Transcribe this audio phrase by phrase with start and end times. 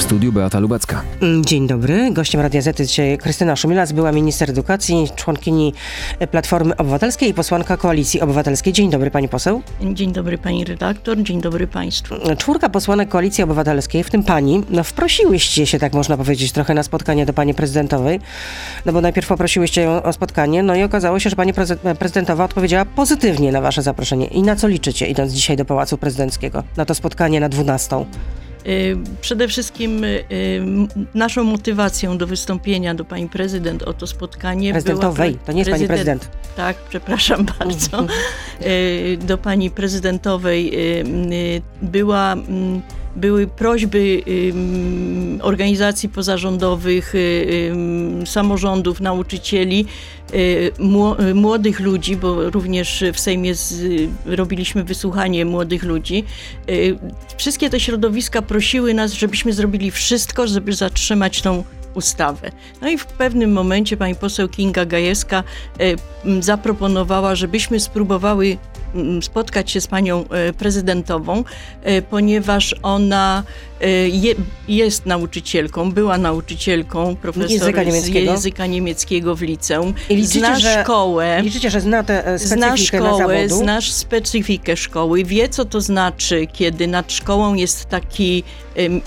[0.00, 1.02] W studiu Beata Lubecka.
[1.20, 2.10] Mm, dzień dobry.
[2.12, 5.74] Gościem Radia Z dzisiaj Krystyna Szumilas, była minister edukacji, członkini
[6.30, 8.72] Platformy Obywatelskiej i posłanka Koalicji Obywatelskiej.
[8.72, 9.62] Dzień dobry pani poseł.
[9.92, 12.14] Dzień dobry pani redaktor, dzień dobry państwu.
[12.38, 16.82] Czwórka posłanek Koalicji Obywatelskiej, w tym pani, no wprosiłyście się, tak można powiedzieć, trochę na
[16.82, 18.20] spotkanie do pani prezydentowej,
[18.86, 21.52] no bo najpierw poprosiłyście ją o spotkanie, no i okazało się, że pani
[21.98, 24.26] prezydentowa odpowiedziała pozytywnie na wasze zaproszenie.
[24.26, 28.04] I na co liczycie, idąc dzisiaj do Pałacu Prezydenckiego, na to spotkanie na 12?
[28.66, 30.24] Y, przede wszystkim y,
[31.14, 34.72] naszą motywacją do wystąpienia do pani prezydent o to spotkanie.
[34.72, 36.28] Prezydentowej, to nie jest prezydent, pani prezydent.
[36.56, 38.06] Tak, przepraszam bardzo.
[38.66, 40.72] Y, do pani prezydentowej
[41.82, 42.36] była
[43.16, 44.22] były prośby
[45.42, 47.14] organizacji pozarządowych,
[48.24, 49.86] samorządów, nauczycieli,
[50.34, 50.72] y,
[51.34, 53.52] młodych ludzi, bo również w Sejmie
[54.26, 56.24] robiliśmy wysłuchanie młodych ludzi.
[56.70, 56.98] Y,
[57.36, 61.64] wszystkie te środowiska prosiły nas, żebyśmy zrobili wszystko, żeby zatrzymać tą
[61.94, 62.50] ustawę.
[62.80, 65.44] No i w pewnym momencie pani poseł Kinga Gajewska
[65.80, 68.56] y, zaproponowała, żebyśmy spróbowały
[69.20, 71.44] spotkać się z panią e, prezydentową,
[71.82, 73.42] e, ponieważ ona
[74.10, 74.34] je,
[74.68, 79.94] jest nauczycielką, była nauczycielką, profesorem języka niemieckiego, języka niemieckiego w liceum.
[80.08, 81.40] I liczycie, zna że, szkołę.
[81.42, 86.86] Liczycie, że zna tę specyfikę zna szkołę, znasz specyfikę szkoły, wie co to znaczy, kiedy
[86.86, 88.44] nad szkołą jest taki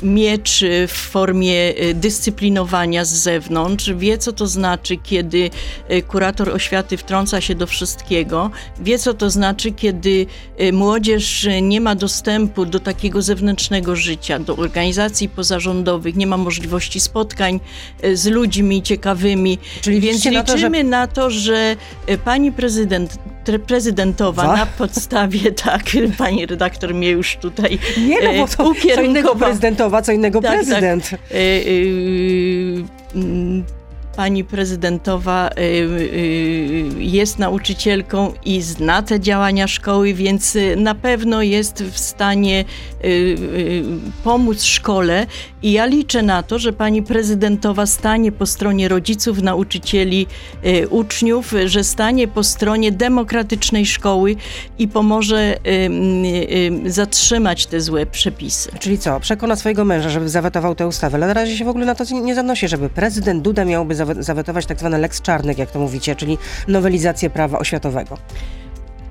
[0.03, 5.49] miecz w formie dyscyplinowania z zewnątrz, wie co to znaczy, kiedy
[6.07, 10.25] kurator oświaty wtrąca się do wszystkiego, wie co to znaczy, kiedy
[10.61, 16.99] y, młodzież nie ma dostępu do takiego zewnętrznego życia, do organizacji pozarządowych, nie ma możliwości
[16.99, 17.59] spotkań
[18.03, 19.59] y, z ludźmi ciekawymi.
[19.81, 21.75] Czyli Więc liczymy na to, że, na to, że
[22.25, 23.17] pani prezydent
[23.67, 25.83] prezydentowa na podstawie, tak,
[26.17, 30.51] pani redaktor mnie już tutaj Nie, no bo to co innego prezydentowa, co innego tak,
[30.51, 30.65] tak.
[30.65, 31.09] prezydent.
[31.09, 31.19] Tak.
[31.31, 32.83] Y, y,
[34.15, 41.41] pani prezydentowa y, y, jest nauczycielką i zna te działania szkoły, więc y, na pewno
[41.41, 42.65] jest w stanie
[44.23, 45.27] pomóc szkole
[45.61, 50.27] i ja liczę na to, że pani prezydentowa stanie po stronie rodziców, nauczycieli,
[50.89, 54.35] uczniów, że stanie po stronie demokratycznej szkoły
[54.79, 55.57] i pomoże
[56.85, 58.71] zatrzymać te złe przepisy.
[58.79, 61.85] Czyli co, przekona swojego męża, żeby zawetował tę ustawę, ale na razie się w ogóle
[61.85, 65.79] na to nie zanosi, żeby prezydent Duda miałby zawetować tak zwane Lex Czarnek, jak to
[65.79, 66.37] mówicie, czyli
[66.67, 68.17] nowelizację prawa oświatowego.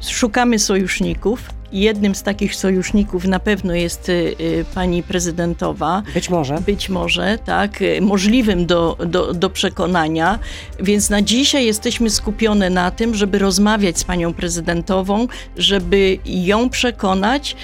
[0.03, 1.62] Szukamy sojuszników.
[1.73, 6.03] Jednym z takich sojuszników na pewno jest y, y, pani prezydentowa.
[6.15, 6.55] Być może.
[6.67, 7.83] Być może, tak.
[7.83, 10.39] Y, możliwym do, do, do przekonania.
[10.81, 17.57] Więc na dzisiaj jesteśmy skupione na tym, żeby rozmawiać z panią prezydentową, żeby ją przekonać.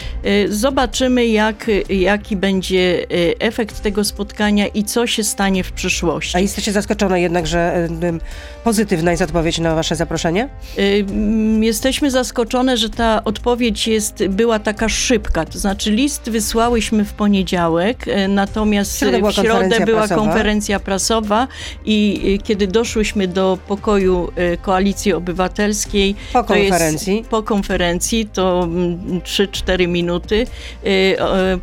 [0.48, 3.06] Zobaczymy, jak, jaki będzie
[3.38, 6.36] efekt tego spotkania i co się stanie w przyszłości.
[6.36, 7.88] A jesteście zaskoczone jednak, że
[8.64, 10.48] pozytywna jest odpowiedź na wasze zaproszenie?
[11.60, 17.12] Jesteśmy zaskoczone, że ta odpowiedź jest jest, była taka szybka, to znaczy list wysłałyśmy w
[17.12, 20.22] poniedziałek, e, natomiast w środę była, w środę konferencja, była prasowa.
[20.22, 21.48] konferencja prasowa
[21.84, 28.69] i e, kiedy doszłyśmy do pokoju e, Koalicji Obywatelskiej, po konferencji, jest, po konferencji to
[29.22, 30.47] 3-4 mm, minuty,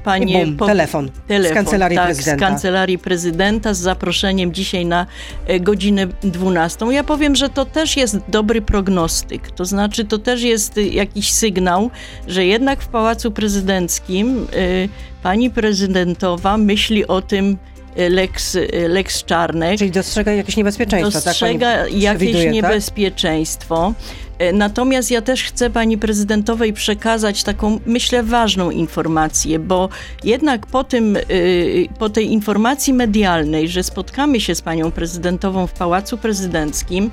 [0.03, 0.46] panie...
[0.46, 2.46] Bum, po, telefon, telefon, z kancelarii tak, prezydenta.
[2.46, 5.06] z kancelarii prezydenta z zaproszeniem dzisiaj na
[5.59, 6.85] godzinę 12.
[6.85, 11.91] Ja powiem, że to też jest dobry prognostyk, to znaczy to też jest jakiś sygnał,
[12.28, 14.90] że jednak w Pałacu Prezydenckim y,
[15.24, 17.58] pani prezydentowa myśli o tym,
[18.00, 19.80] y, Lex, y, Lex Czarnek.
[19.80, 21.12] Czyli dostrzega jakieś niebezpieczeństwo.
[21.12, 22.53] Tak, dostrzega tak jakieś tak?
[22.53, 23.94] niebezpieczeństwo.
[24.53, 29.90] Natomiast ja też chcę pani prezydentowej przekazać taką, myślę, ważną informację, bo
[30.24, 31.18] jednak po, tym,
[32.00, 37.12] po tej informacji medialnej, że spotkamy się z panią prezydentową w Pałacu Prezydenckim,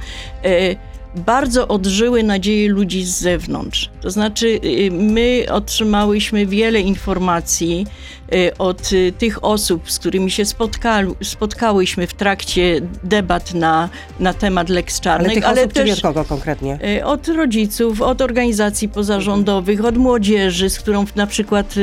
[1.14, 3.90] bardzo odżyły nadzieje ludzi z zewnątrz.
[4.00, 7.86] To znaczy, y, my otrzymałyśmy wiele informacji
[8.34, 13.88] y, od y, tych osób, z którymi się spotkali, spotkałyśmy w trakcie debat na,
[14.20, 15.30] na temat Lex Czarnek.
[15.30, 16.78] Ale, tych ale osób, też od kogo konkretnie?
[17.04, 21.74] Od rodziców, od organizacji pozarządowych, od młodzieży, z którą na przykład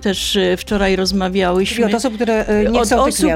[0.00, 1.76] też wczoraj rozmawiałyśmy.
[1.76, 3.30] Czyli od osób, które nie od tych osób,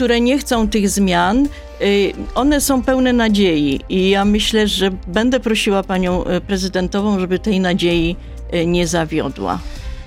[0.00, 1.48] które nie chcą tych zmian,
[1.80, 7.38] y, one są pełne nadziei i ja myślę, że będę prosiła panią y, prezydentową, żeby
[7.38, 8.16] tej nadziei
[8.54, 9.58] y, nie zawiodła.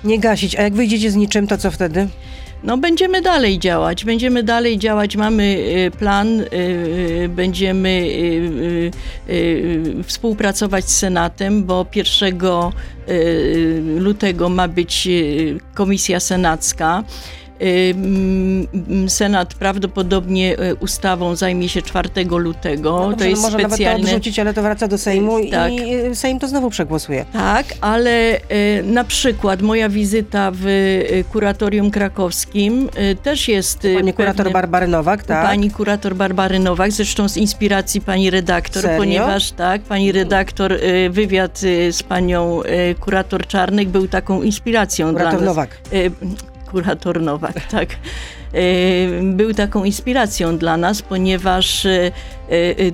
[0.04, 0.56] Nie gasić.
[0.56, 2.08] A jak wyjdziecie z niczym, to co wtedy?
[2.64, 4.04] No, będziemy dalej działać.
[4.04, 5.16] Będziemy dalej działać.
[5.16, 5.58] Mamy
[5.98, 6.42] plan,
[7.28, 8.08] będziemy
[10.04, 12.38] współpracować z Senatem, bo 1
[13.98, 15.08] lutego ma być
[15.74, 17.04] komisja senacka.
[17.60, 22.90] Mm, Senat prawdopodobnie e, ustawą zajmie się 4 lutego.
[22.92, 23.92] No dobrze, to jest no może specjalne.
[23.92, 25.72] nawet to odrzucić, ale to wraca do Sejmu Tak.
[25.72, 27.24] i y, Sejm to znowu przegłosuje.
[27.32, 28.40] Tak, ale
[28.84, 30.66] na przykład moja wizyta w
[31.32, 32.88] kuratorium krakowskim
[33.22, 33.78] też jest.
[33.94, 35.46] Pani kurator pewnym- Barbary Nowak, tak?
[35.46, 38.98] Pani kurator Barbary Nowak, zresztą z inspiracji pani redaktor, Serio?
[38.98, 41.58] ponieważ tak, pani redaktor, e, wywiad
[41.90, 42.60] z panią
[43.00, 45.48] kurator Czarnek był taką inspiracją Kurator dla nas.
[45.48, 45.78] Nowak.
[46.74, 47.88] E, Kurator Nowak, tak.
[48.52, 52.10] E, Był taką inspiracją dla nas, ponieważ e,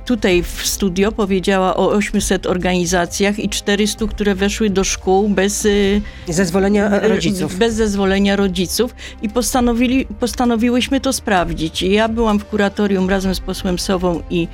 [0.05, 6.33] tutaj w studio powiedziała o 800 organizacjach i 400, które weszły do szkół bez e,
[6.33, 7.59] Zezwolenia e, rodziców.
[7.59, 11.83] bez zezwolenia rodziców i postanowili, postanowiłyśmy to sprawdzić.
[11.83, 14.49] Ja byłam w kuratorium razem z posłem Sową i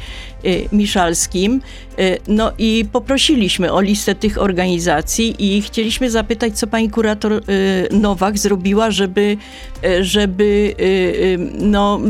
[0.44, 1.60] y, Miszalskim,
[1.98, 7.42] y, no i poprosiliśmy o listę tych organizacji i chcieliśmy zapytać, co pani kurator y,
[7.90, 9.36] Nowak zrobiła, żeby,
[10.00, 10.74] żeby
[11.58, 12.00] no,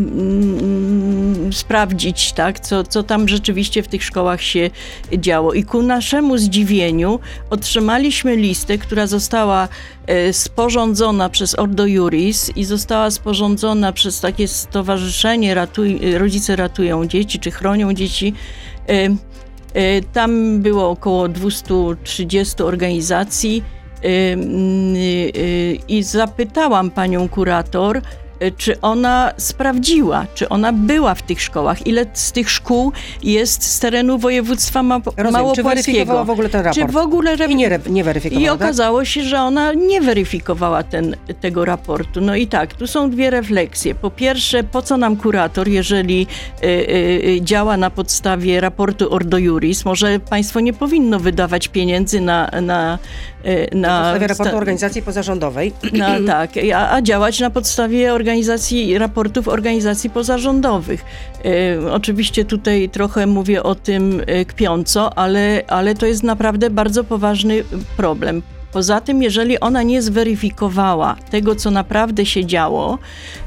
[1.53, 4.71] sprawdzić, tak, co, co tam rzeczywiście w tych szkołach się
[5.19, 5.53] działo.
[5.53, 7.21] I ku naszemu zdziwieniu
[7.51, 9.69] otrzymaliśmy listę, która została
[10.07, 17.39] e, sporządzona przez Ordo Juris i została sporządzona przez takie stowarzyszenie Ratuj, Rodzice Ratują Dzieci,
[17.39, 18.35] czy Chronią Dzieci.
[18.89, 18.93] E,
[19.75, 23.63] e, Tam było około 230 organizacji
[25.89, 28.03] i zapytałam panią kurator,
[28.57, 32.93] czy ona sprawdziła, czy ona była w tych szkołach, ile z tych szkół
[33.23, 35.27] jest z terenu województwa ma- Rozumiem.
[35.27, 35.69] Czy małopolskiego.
[35.69, 36.87] weryfikowała w ogóle ten raport?
[36.87, 38.55] Czy w ogóle re- I nie, re- nie weryfikowała, i tak?
[38.57, 42.21] okazało się, że ona nie weryfikowała ten, tego raportu.
[42.21, 43.95] No i tak, tu są dwie refleksje.
[43.95, 46.27] Po pierwsze, po co nam kurator, jeżeli
[46.63, 49.85] y, y, działa na podstawie raportu Ordo Juris?
[49.85, 52.51] Może państwo nie powinno wydawać pieniędzy na...
[52.63, 52.99] na,
[53.47, 55.73] y, na Na podstawie raportu organizacji pozarządowej.
[55.93, 58.26] no, tak, a, a działać na podstawie organizacji,
[58.99, 61.05] raportów organizacji pozarządowych.
[61.45, 67.05] E, oczywiście tutaj trochę mówię o tym e, kpiąco, ale, ale to jest naprawdę bardzo
[67.05, 67.65] poważny
[67.97, 68.43] problem.
[68.77, 72.99] Poza tym, jeżeli ona nie zweryfikowała tego, co naprawdę się działo,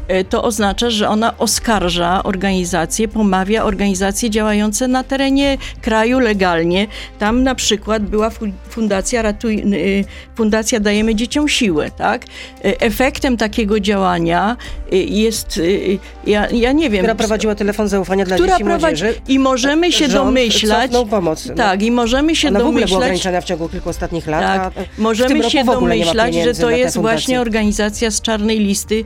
[0.07, 6.87] e, to oznacza, że ona oskarża organizacje, pomawia organizacje działające na terenie kraju legalnie.
[7.19, 10.05] Tam na przykład była fu- fundacja, Ratuj, y,
[10.35, 12.25] fundacja Dajemy Dzieciom Siłę, tak?
[12.25, 14.57] E, Efektem takiego działania
[14.93, 15.97] y, jest, y,
[16.27, 20.07] ja, ja nie wiem, Która prowadziła telefon zaufania dla która dzieci prowadzi, i możemy się
[20.07, 21.45] domyślać, cofnął pomoc.
[21.45, 21.55] No.
[21.55, 24.41] tak, i możemy się Ona w ogóle była domyślać, ograniczona w ciągu kilku ostatnich lat.
[24.43, 29.03] tak, a możemy się nie domyślać, że to jest właśnie organizacja z czarnej listy,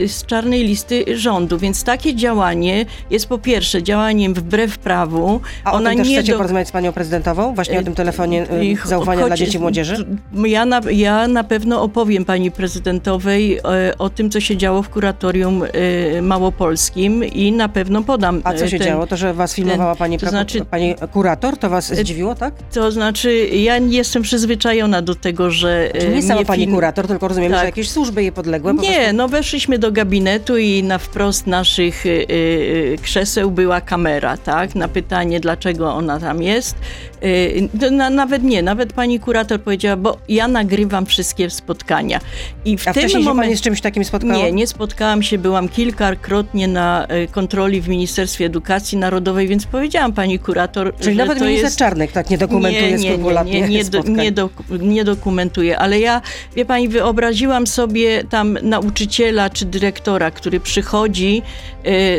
[0.00, 5.40] y, z czarnej listy rządu, więc takie działanie jest po pierwsze działaniem wbrew prawu.
[5.64, 7.54] A o Ona tym też nie chcecie do- porozmawiać z panią prezydentową?
[7.54, 10.06] Właśnie o tym telefonie y, I ch- zaufania dla dzieci i młodzieży?
[10.46, 13.60] Ja na, ja na pewno opowiem pani prezydentowej
[13.98, 15.62] o tym, co się działo w kuratorium
[16.22, 18.40] małopolskim i na pewno podam.
[18.44, 19.06] A co się ten, działo?
[19.06, 22.54] To, że was filmowała pani, to znaczy- pani kurator, to was zdziwiło, tak?
[22.74, 25.90] To znaczy, ja jestem przyzwyczajona do tego, że.
[25.94, 27.60] e, Czyli nie sama pani film- kurator, tylko rozumiem, Tak.
[27.60, 28.74] że jakieś służby jej podległe.
[28.74, 33.80] po Nie, prostu- no weszliśmy do gabinetu i na wprost naszych y, y, krzeseł była
[33.80, 34.74] kamera, tak?
[34.74, 36.76] Na pytanie, dlaczego ona tam jest.
[37.24, 42.20] Y, na, nawet nie, nawet pani kurator powiedziała, bo ja nagrywam wszystkie spotkania.
[42.64, 43.56] I w A tym wcześniej się pani momencie...
[43.56, 44.34] z czymś takim spotkała?
[44.34, 50.12] Nie, nie spotkałam się, byłam kilkakrotnie na y, kontroli w Ministerstwie Edukacji Narodowej, więc powiedziałam
[50.12, 51.78] pani kurator, Czyli że nawet to minister jest...
[51.78, 54.24] Czarnek tak nie dokumentuje nie, nie, nie, skrupulatnie nie, nie, do, spotkań.
[54.24, 54.50] nie, do,
[54.80, 56.22] nie dokumentuję, ale ja,
[56.56, 61.42] wie pani, wyobraziłam sobie tam nauczyciela czy dyrektora, który przychodzi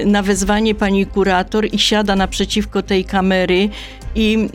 [0.01, 3.69] y, na wezwanie pani kurator i siada naprzeciwko tej kamery
[4.15, 4.49] i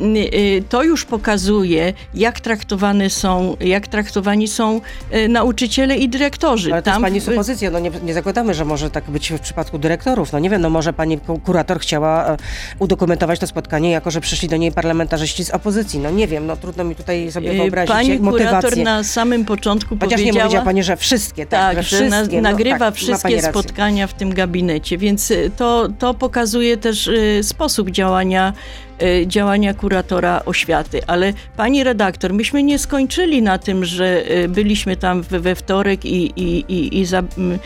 [0.69, 4.81] to już pokazuje, jak traktowane są, jak traktowani są
[5.15, 6.73] y, nauczyciele i dyrektorzy.
[6.73, 9.33] Ale to jest Tam pani w- supozycja, no nie, nie zakładamy, że może tak być
[9.33, 10.33] w przypadku dyrektorów.
[10.33, 12.37] No nie wiem, no może pani ku- kurator chciała e,
[12.79, 15.99] udokumentować to spotkanie, jako że przyszli do niej parlamentarzyści z opozycji.
[16.01, 18.85] No nie wiem, no trudno mi tutaj sobie y, wyobrazić Pani kurator motywację.
[18.85, 20.43] na samym początku Chociaż nie powiedziała...
[20.45, 22.37] powiedziała pani, że wszystkie, tak, Tak, że że na, wszystkie.
[22.43, 26.77] no, nagrywa tak, ma pani wszystkie spotkania w tym gabinecie, więc y, to, to pokazuje
[26.77, 28.88] też y, sposób działania, y,
[29.27, 31.01] działania kuratora oświaty.
[31.07, 36.33] Ale pani redaktor, myśmy nie skończyli na tym, że y, byliśmy tam we, wtorek i,
[36.37, 37.59] i, i, i za, mm,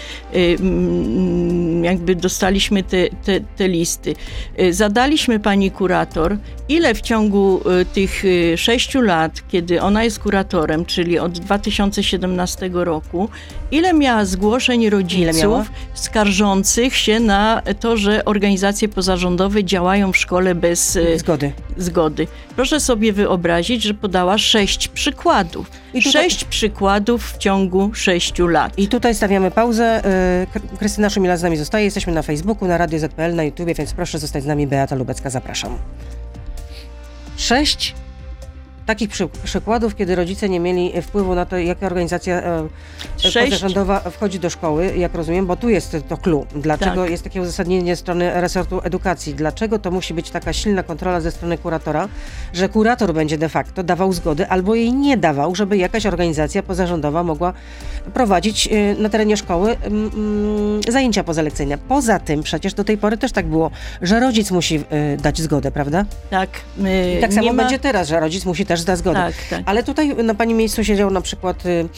[1.84, 4.14] jakby dostaliśmy te, te, te listy.
[4.70, 6.36] Zadaliśmy pani kurator,
[6.68, 7.60] ile w ciągu
[7.94, 8.22] tych
[8.56, 13.28] sześciu lat, kiedy ona jest kuratorem, czyli od 2017 roku,
[13.72, 15.64] ile miała zgłoszeń rodziców miała?
[15.94, 21.52] skarżących się na to, że organizacje pozarządowe działają w szkole bez, y, zgody.
[21.76, 22.26] zgody.
[22.56, 25.70] Proszę sobie wyobrazić, że podała sześć przykładów.
[25.94, 28.78] I tutaj- Sześć przykładów w ciągu sześciu lat.
[28.78, 30.02] I tutaj stawiamy pauzę.
[30.54, 31.84] Kry- Krystyna Szumila z nami zostaje.
[31.84, 34.66] Jesteśmy na Facebooku, na Radio ZPL, na YouTubie, więc proszę zostać z nami.
[34.66, 35.78] Beata Lubecka, zapraszam.
[37.36, 37.94] Sześć
[38.86, 42.68] takich przy, przykładów, kiedy rodzice nie mieli wpływu na to, jaka organizacja e,
[43.18, 43.50] Sześć.
[43.50, 46.46] pozarządowa wchodzi do szkoły, jak rozumiem, bo tu jest to clue.
[46.56, 47.10] Dlaczego Tak.
[47.10, 49.34] jest takie uzasadnienie strony resortu edukacji?
[49.34, 52.08] Dlaczego to musi być taka silna kontrola ze strony kuratora,
[52.52, 57.22] że kurator będzie de facto dawał zgody albo jej nie dawał, żeby jakaś organizacja pozarządowa
[57.22, 57.52] mogła
[58.14, 61.78] prowadzić e, na terenie szkoły mm, mm, zajęcia pozalekcyjne.
[61.78, 63.70] Poza tym przecież do tej pory też tak było,
[64.02, 66.04] że rodzic musi e, dać zgodę, prawda?
[66.30, 66.50] Tak,
[67.20, 67.62] tak samo ma...
[67.62, 69.18] będzie teraz, że rodzic musi też dać zgodę.
[69.18, 69.62] Tak, tak.
[69.66, 71.88] Ale tutaj na pani miejscu siedział na przykład y,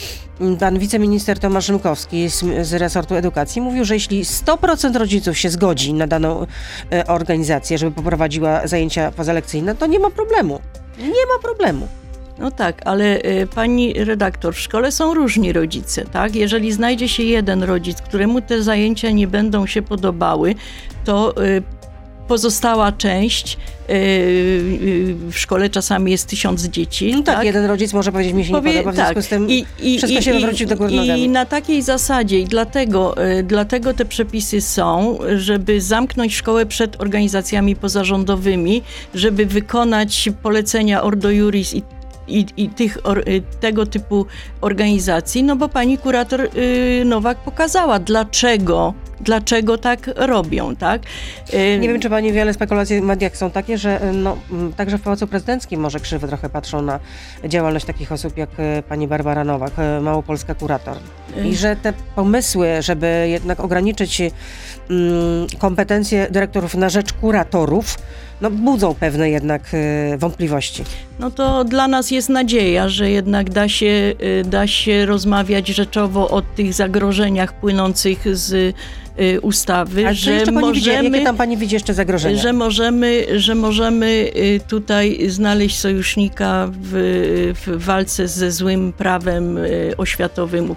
[0.60, 3.62] pan wiceminister Tomasz Rzymkowski z, z resortu edukacji.
[3.62, 9.74] Mówił, że jeśli 100% rodziców się zgodzi na daną y, organizację, żeby poprowadziła zajęcia pozalekcyjne,
[9.74, 10.60] to nie ma problemu.
[10.98, 11.88] Nie ma problemu.
[12.38, 16.36] No tak, ale y, pani redaktor, w szkole są różni rodzice, tak?
[16.36, 20.54] Jeżeli znajdzie się jeden rodzic, któremu te zajęcia nie będą się podobały,
[21.04, 21.62] to y,
[22.28, 23.56] pozostała część
[23.90, 27.12] y, y, w szkole czasami jest tysiąc dzieci.
[27.12, 29.50] No tak, jeden rodzic może powiedzieć, mi się Powie- nie podoba, w związku z tym
[29.50, 31.28] I, i, wszystko i, się wywróci do góry I nogami.
[31.28, 37.76] na takiej zasadzie i dlatego, y, dlatego te przepisy są, żeby zamknąć szkołę przed organizacjami
[37.76, 38.82] pozarządowymi,
[39.14, 41.82] żeby wykonać polecenia Ordo Juris i
[42.28, 43.24] i, i tych, or,
[43.60, 44.26] tego typu
[44.60, 51.02] organizacji, no bo pani kurator y, Nowak pokazała, dlaczego, dlaczego tak robią, tak?
[51.54, 54.72] Y, Nie wiem, czy pani wiele spekulacji w mediach są takie, że y, no, m,
[54.76, 57.00] także w Pałacu Prezydenckim może krzywo trochę patrzą na
[57.48, 60.96] działalność takich osób jak y, pani Barbara Nowak, małopolska kurator.
[61.44, 64.32] I że te pomysły, żeby jednak ograniczyć mm,
[65.58, 67.96] kompetencje dyrektorów na rzecz kuratorów,
[68.40, 70.84] no, budzą pewne jednak y, wątpliwości.
[71.18, 76.28] No to dla nas jest nadzieja, że jednak da się, y, da się rozmawiać rzeczowo
[76.28, 78.76] o tych zagrożeniach płynących z
[79.42, 82.42] ustawy, Ale że widzi, możemy, jakie tam pani widzi jeszcze zagrożenia?
[82.42, 84.06] że możemy, że możemy
[84.36, 90.74] y, tutaj znaleźć sojusznika w, w walce ze złym prawem y, oświatowym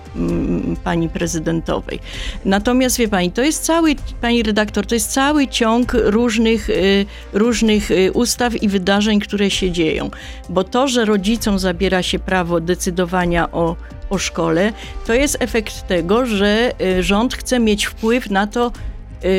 [0.84, 2.00] pani prezydentowej.
[2.46, 7.91] Natomiast wie pani, to jest cały, pani redaktor, to jest cały ciąg różnych, y, różnych
[7.91, 10.10] y, ustaw i wydarzeń, które się dzieją.
[10.50, 13.75] Bo to, że rodzicom zabiera się prawo decydowania o
[14.10, 14.74] o szkole,
[15.06, 18.72] to jest efekt tego, że y, rząd chce mieć wpływ na to,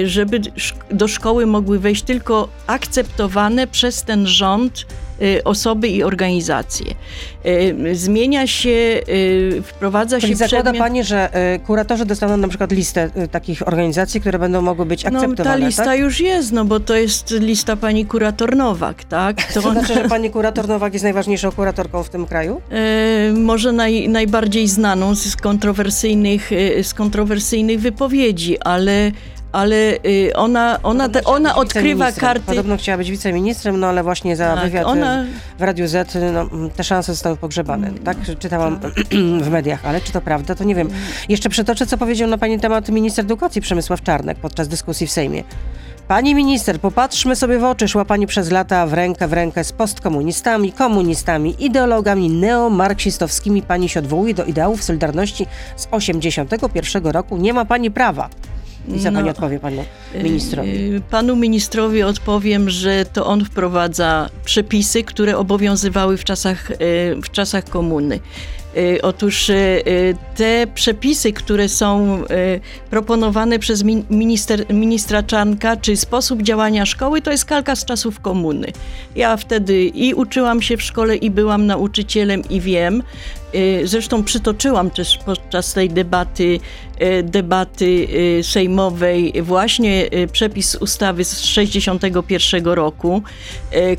[0.04, 4.86] żeby sz- do szkoły mogły wejść tylko akceptowane przez ten rząd
[5.22, 6.86] y, osoby i organizacje.
[7.46, 8.70] Y, Zmienia się,
[9.08, 10.82] y, wprowadza Czyli się zakłada przedmiot...
[10.88, 15.04] pani, że y, kuratorzy dostaną na przykład listę y, takich organizacji, które będą mogły być
[15.04, 15.98] No, akceptowane, ta lista tak?
[15.98, 19.36] już jest, no bo to jest lista pani kurator Nowak, tak?
[19.54, 22.60] To znaczy, że pani kurator Nowak jest najważniejszą kuratorką w tym kraju?
[23.34, 26.50] Może naj, najbardziej znaną z kontrowersyjnych,
[26.82, 29.10] z kontrowersyjnych wypowiedzi, ale,
[29.52, 32.46] ale e, ona, ona, te, ona odkrywa karty.
[32.46, 35.26] Podobno chciała być wiceministrem, no ale właśnie za Tak, wywiad ona- y,
[35.58, 37.90] w Radiu Z y, no, mm, te szanse zostały pogrzebane.
[38.04, 38.78] Tak czytałam
[39.42, 40.88] w mediach, ale czy to prawda, to nie wiem.
[41.28, 45.44] Jeszcze przytoczę, co powiedział na pani temat minister edukacji Przemysław Czarnek podczas dyskusji w Sejmie.
[46.08, 49.72] Pani minister, popatrzmy sobie w oczy, szła pani przez lata w rękę w rękę z
[49.72, 53.62] postkomunistami, komunistami, ideologami neomarksistowskimi.
[53.62, 57.36] Pani się odwołuje do ideałów Solidarności z 81 roku.
[57.36, 58.28] Nie ma pani prawa.
[58.96, 59.84] I co No, pani odpowie panu
[60.22, 60.70] ministrowi?
[60.70, 66.74] E, Panu ministrowi odpowiem, że to on wprowadza przepisy, które obowiązywały w czasach, e,
[67.22, 68.20] w czasach komuny.
[68.76, 69.80] E, Otóż e, e,
[70.36, 72.22] te przepisy, które są
[72.90, 78.20] proponowane przez min- minister, ministra Czanka, czy sposób działania szkoły, to jest kalka z czasów
[78.20, 78.66] komuny.
[79.16, 83.02] Ja wtedy i uczyłam się w szkole, i byłam nauczycielem, i wiem.
[83.84, 86.60] Zresztą przytoczyłam też podczas tej debaty,
[87.22, 88.08] debaty
[88.42, 93.22] sejmowej właśnie przepis ustawy z 61 roku,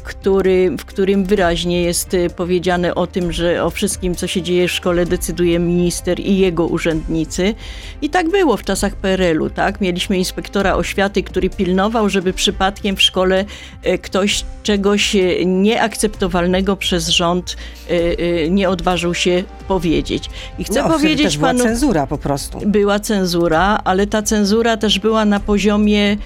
[0.03, 4.71] który, w którym wyraźnie jest powiedziane o tym, że o wszystkim, co się dzieje w
[4.71, 7.53] szkole, decyduje minister i jego urzędnicy.
[8.01, 9.81] I tak było w czasach PRL-u, tak?
[9.81, 13.45] Mieliśmy inspektora oświaty, który pilnował, żeby przypadkiem w szkole
[13.83, 17.57] e, ktoś czegoś e, nieakceptowalnego przez rząd
[17.89, 20.29] e, nie odważył się powiedzieć.
[20.59, 22.59] I chcę No, powiedzieć też była panu cenzura po prostu.
[22.65, 26.17] była cenzura, ale ta cenzura też była na poziomie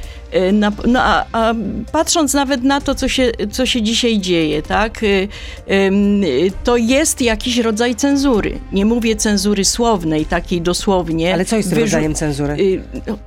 [0.87, 1.53] no, a, a,
[1.91, 5.27] patrząc nawet na to, co się, co się dzisiaj dzieje, tak, e,
[6.63, 8.59] to jest jakiś rodzaj cenzury.
[8.71, 11.33] Nie mówię cenzury słownej, takiej dosłownie.
[11.33, 12.53] Ale co jest tym rodzajem cenzury?
[12.53, 12.81] Y,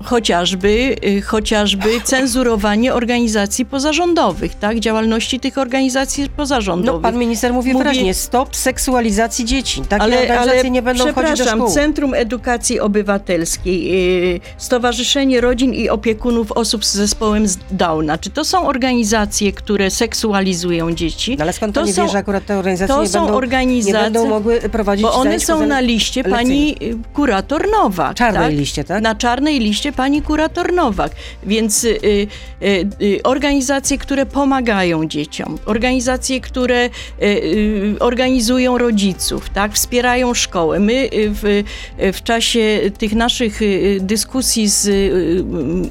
[0.04, 7.02] chociażby, y, chociażby cenzurowanie organizacji pozarządowych, tak, działalności tych organizacji pozarządowych.
[7.02, 9.82] No, pan minister mówi Mówię, wyraźnie, stop seksualizacji dzieci.
[9.88, 11.70] Takie ale, organizacje ale, nie będą chodzić do szkół.
[11.70, 18.18] Centrum Edukacji Obywatelskiej, y, Stowarzyszenie Rodzin i Opiekunów Osób z zespołem Downa.
[18.18, 21.36] Czy to są organizacje, które seksualizują dzieci?
[21.36, 23.36] No ale skąd to nie są, wie, że akurat te organizacje to nie, są będą,
[23.36, 28.16] organizacje, nie będą mogły prowadzić Bo one są na liście pani y, kurator Nowak.
[28.16, 28.58] Czarnej tak?
[28.58, 29.02] liście, tak?
[29.02, 31.12] Na czarnej liście pani kurator Nowak.
[31.42, 32.26] Więc y, y,
[33.02, 36.90] y, organizacje, które pomagają dzieciom, organizacje, które y,
[37.22, 39.72] y, organizują rodziców, tak?
[39.72, 40.80] wspierają szkołę.
[40.80, 41.62] My w,
[42.12, 43.60] w czasie tych naszych
[44.00, 44.88] dyskusji z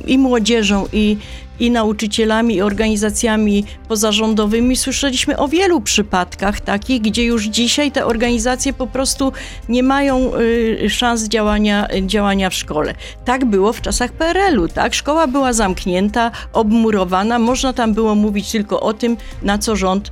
[0.08, 1.18] i młodzieżą, i
[1.60, 8.74] i nauczycielami, i organizacjami pozarządowymi słyszeliśmy o wielu przypadkach takich, gdzie już dzisiaj te organizacje
[8.74, 9.32] po prostu
[9.70, 12.94] nie mają y, szans działania, działania w szkole.
[13.26, 14.94] Tak było w czasach PRL-u, tak?
[14.94, 20.12] Szkoła była zamknięta, obmurowana, można tam było mówić tylko o tym, na co rząd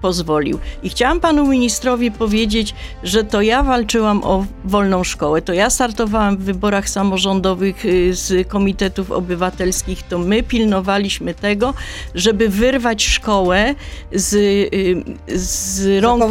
[0.00, 0.58] pozwolił.
[0.82, 6.36] I chciałam panu ministrowi powiedzieć, że to ja walczyłam o wolną szkołę, to ja startowałam
[6.36, 11.74] w wyborach samorządowych y, z komitetów obywatelskich, to my pilnowaliśmy tego,
[12.14, 13.74] żeby wyrwać szkołę
[14.12, 16.22] z, y, z rąk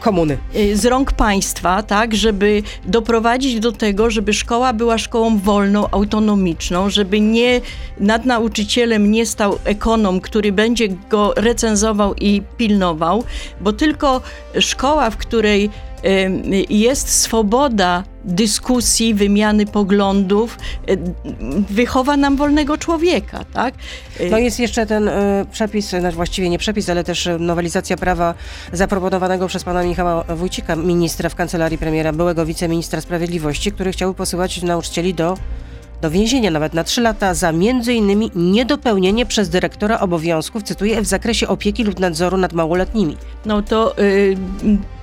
[0.00, 0.38] komuny.
[0.56, 6.90] Y, z rąk państwa, tak, żeby doprowadzić do tego, żeby szkoła była szkołą wolną, autonomiczną,
[6.90, 7.60] żeby nie
[8.00, 12.75] nad nauczycielem nie stał ekonom, który będzie go recenzował i pilnował,
[13.60, 14.20] bo tylko
[14.60, 15.70] szkoła, w której
[16.70, 20.58] jest swoboda dyskusji, wymiany poglądów,
[21.70, 23.74] wychowa nam wolnego człowieka, tak?
[24.30, 28.34] No jest jeszcze ten y, przepis, znaczy właściwie nie przepis, ale też nowelizacja prawa
[28.72, 34.62] zaproponowanego przez pana Michała Wójcika, ministra w kancelarii premiera, byłego wiceministra sprawiedliwości, który chciał posyłać
[34.62, 35.38] nauczycieli do
[36.02, 38.30] do więzienia nawet na 3 lata za m.in.
[38.34, 43.16] niedopełnienie przez dyrektora obowiązków, cytuję, w zakresie opieki lub nadzoru nad małoletnimi.
[43.46, 44.36] No to y,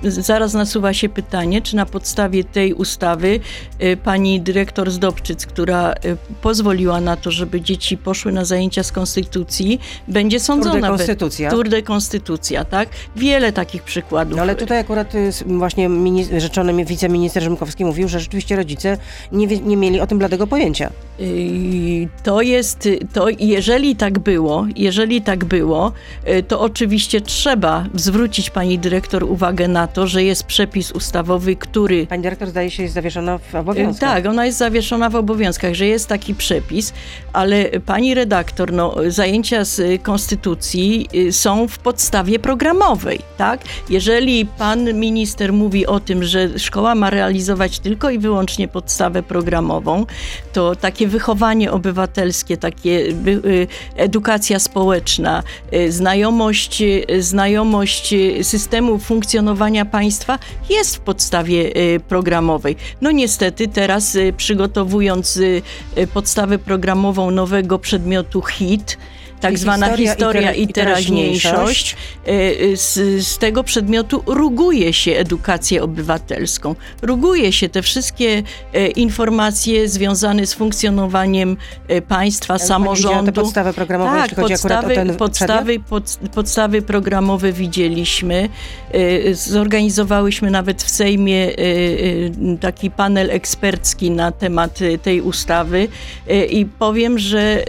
[0.04, 3.40] zaraz nasuwa się pytanie, czy na podstawie tej ustawy
[3.84, 8.92] y, pani dyrektor Zdobczyc, która y, pozwoliła na to, żeby dzieci poszły na zajęcia z
[8.92, 10.74] konstytucji, będzie sądzona.
[10.74, 11.52] Turde konstytucja.
[11.52, 12.90] Turde konstytucja, tak?
[13.16, 14.36] Wiele takich przykładów.
[14.36, 15.14] No ale tutaj akurat
[15.46, 15.90] właśnie
[16.38, 18.98] rzeczony wiceminister Rzymkowski mówił, że rzeczywiście rodzice
[19.32, 20.90] nie, nie mieli o tym bladego pojęcia.
[22.24, 25.92] To jest, to jeżeli tak było, jeżeli tak było,
[26.28, 32.08] y, to oczywiście trzeba zwrócić pani dyrektor uwagę na to, że jest przepis ustawowy, który...
[32.08, 34.10] Pani dyrektor zdaje się jest zawieszona w obowiązkach.
[34.10, 36.94] Tak, ona jest zawieszona w obowiązkach, że jest taki przepis,
[37.34, 43.62] ale pani redaktor, no, zajęcia z konstytucji y, są w podstawie programowej, tak?
[43.90, 50.06] Jeżeli pan minister mówi o tym, że szkoła ma realizować tylko i wyłącznie podstawę programową,
[50.54, 56.84] to takie wychowanie obywatelskie, takie y, edukacja społeczna, y, znajomość,
[57.20, 61.72] znajomość systemu funkcjonowania państwa jest w podstawie
[62.08, 62.76] programowej.
[63.02, 65.40] No niestety teraz przygotowując
[66.14, 68.98] podstawę programową nowego przedmiotu HIT,
[69.44, 71.96] tak zwana historia, historia i, teraźniejszość.
[72.28, 72.94] E, e, z,
[73.28, 76.76] z, tego przedmiotu ruguje się edukację obywatelską.
[77.02, 81.58] Ruguje się te wszystkie e, informacje związane z funkcjonowaniem
[82.08, 83.32] państwa, ja samorządu.
[83.32, 88.50] Te podstawy programowe, tak, podstawy, podstawy, pod, podstawy programowe widzieliśmy.
[89.32, 91.52] Zorganizowałyśmy nawet w Sejmie
[92.60, 95.88] taki panel ekspercki na temat tej ustawy
[96.50, 97.64] i powiem, że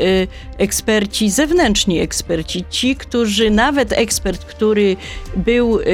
[0.59, 4.97] eksperci zewnętrzni zewnętrzni eksperci, ci, którzy, nawet ekspert, który
[5.37, 5.85] był y,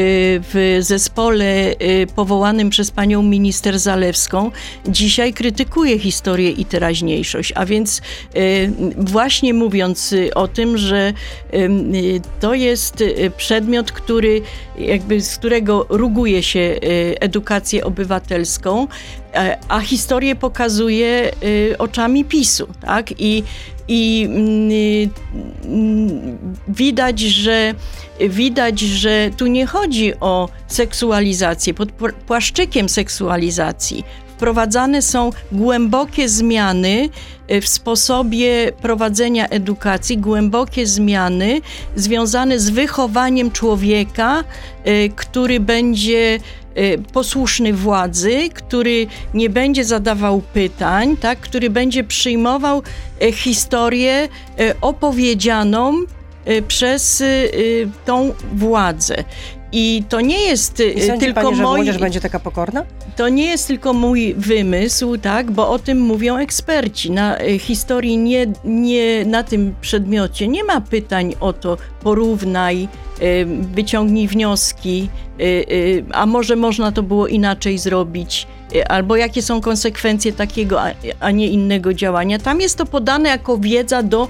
[0.53, 4.51] w zespole y, powołanym przez panią minister Zalewską,
[4.89, 7.53] dzisiaj krytykuje historię i teraźniejszość.
[7.55, 8.01] A więc
[8.37, 11.13] y, właśnie mówiąc o tym, że
[12.41, 13.05] to jest
[13.37, 14.43] przedmiot, który
[14.79, 16.77] jakby z którego ruguje się
[17.21, 18.87] edukację obywatelską,
[19.69, 21.31] a historię pokazuje
[21.79, 23.21] oczami PiSu, tak?
[23.21, 23.43] I
[23.93, 24.29] i
[25.65, 27.75] mm, widać, że
[28.29, 31.75] widać, że tu nie chodzi o seksualizację.
[31.75, 31.93] Pod
[32.27, 34.05] płaszczykiem seksualizacji
[34.37, 37.09] wprowadzane są głębokie zmiany
[37.63, 41.61] w sposobie prowadzenia edukacji, głębokie zmiany
[41.97, 44.45] związane z wychowaniem człowieka,
[44.87, 46.39] y, który będzie
[47.13, 52.83] posłuszny władzy, który nie będzie zadawał pytań, tak, który będzie przyjmował
[53.33, 54.29] historię
[54.81, 55.95] opowiedzianą
[56.69, 57.23] przez
[58.05, 59.25] tą władzę.
[59.73, 61.77] I to nie jest I sądzi tylko pani, że moi...
[61.77, 62.85] młodzież będzie taka pokorna?
[63.17, 67.11] To nie jest tylko mój wymysł, tak, bo o tym mówią eksperci.
[67.11, 72.89] Na e, historii nie, nie na tym przedmiocie nie ma pytań o to, porównaj,
[73.21, 75.09] e, wyciągnij wnioski,
[76.13, 78.47] a może można to było inaczej zrobić,
[78.89, 80.81] albo jakie są konsekwencje takiego,
[81.21, 82.39] a nie innego działania.
[82.39, 84.29] Tam jest to podane jako wiedza do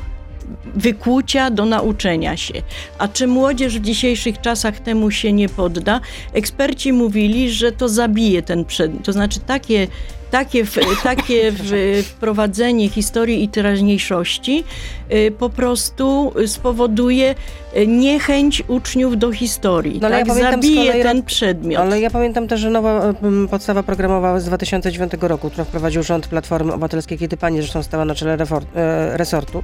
[0.75, 2.55] wykłucia do nauczenia się.
[2.99, 6.01] A czy młodzież w dzisiejszych czasach temu się nie podda?
[6.33, 9.05] Eksperci mówili, że to zabije ten przedmiot.
[9.05, 9.87] To znaczy takie
[10.31, 10.65] takie,
[11.03, 11.53] takie
[12.03, 14.65] wprowadzenie historii i teraźniejszości
[15.13, 17.35] y, po prostu spowoduje
[17.77, 20.01] y, niechęć uczniów do historii.
[20.03, 20.29] No, tak?
[20.29, 21.83] ja Zabije kolei, ten przedmiot.
[21.83, 23.15] Ale ja pamiętam też, że nowa
[23.51, 28.15] podstawa programowa z 2009 roku, którą wprowadził rząd Platformy Obywatelskiej, kiedy pani zresztą stała na
[28.15, 28.37] czele
[28.75, 29.63] e, resortu,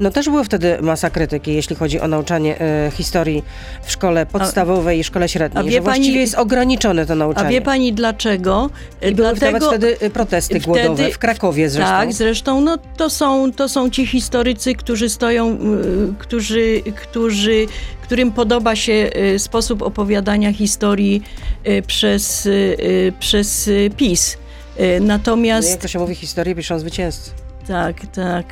[0.00, 3.44] no też było wtedy masa krytyki, jeśli chodzi o nauczanie e, historii
[3.82, 7.46] w szkole podstawowej i szkole średniej, a wie że właściwie pani, jest ograniczone to nauczanie.
[7.46, 8.70] A wie pani dlaczego?
[9.02, 11.92] I Dlatego, wtedy Y, protesty Wtedy, głodowe w Krakowie zresztą.
[11.92, 15.58] Tak, zresztą no, to, są, to są ci historycy, którzy stoją, y,
[16.18, 17.66] którzy, którzy,
[18.02, 21.22] którym podoba się y, sposób opowiadania historii
[21.86, 22.48] przez,
[23.18, 24.38] przez PiS.
[25.00, 25.68] Natomiast...
[25.68, 27.30] No jak to się mówi, historię piszą zwycięzcy.
[27.66, 28.46] Tak, tak.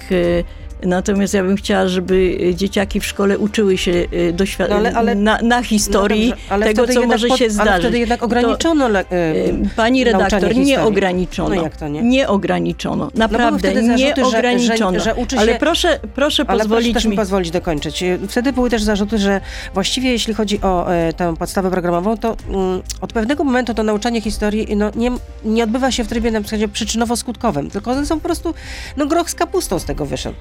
[0.86, 5.62] Natomiast ja bym chciała, żeby dzieciaki w szkole uczyły się y, doświadczenia no na, na,
[5.62, 7.72] historii no dobrze, tego, co może się zdarzyć.
[7.72, 9.04] Ale wtedy jednak ograniczono to, y,
[9.76, 11.54] Pani redaktor, nie ograniczono.
[11.54, 12.02] No jak to nie?
[12.02, 13.04] Nie ograniczono.
[13.04, 14.98] No Naprawdę, no nie zarzuty, ograniczono.
[14.98, 17.16] Że, że, że się, ale proszę, proszę ale pozwolić proszę mi...
[17.16, 18.04] pozwolić dokończyć.
[18.28, 19.40] Wtedy były też zarzuty, że
[19.74, 24.20] właściwie jeśli chodzi o e, tę podstawę programową, to mm, od pewnego momentu to nauczanie
[24.20, 25.10] historii no, nie,
[25.44, 28.54] nie odbywa się w trybie na przykład przyczynowo-skutkowym, tylko one są po prostu,
[28.96, 30.36] no groch z kapustą z tego wyszedł.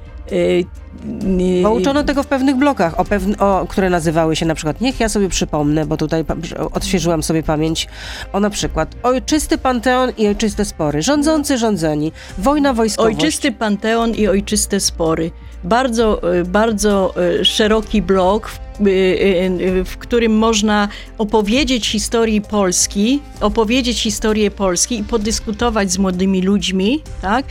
[1.64, 5.00] Bo uczono tego w pewnych blokach, o pewne, o, które nazywały się na przykład, niech
[5.00, 6.26] ja sobie przypomnę, bo tutaj
[6.74, 7.88] odświeżyłam sobie pamięć,
[8.34, 13.16] o na przykład ojczysty panteon i ojczyste spory, rządzący, rządzeni, wojna wojskowość.
[13.16, 15.32] Ojczysty panteon i ojczyste spory.
[15.64, 17.14] Bardzo, bardzo
[17.44, 25.92] szeroki blok, w, e, w którym można opowiedzieć historii Polski, opowiedzieć historię Polski i podyskutować
[25.92, 27.46] z młodymi ludźmi, tak?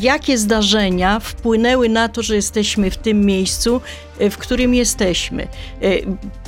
[0.00, 3.80] jakie zdarzenia wpłynęły na to, że jesteśmy w tym miejscu,
[4.30, 5.42] w którym jesteśmy.
[5.42, 5.48] E,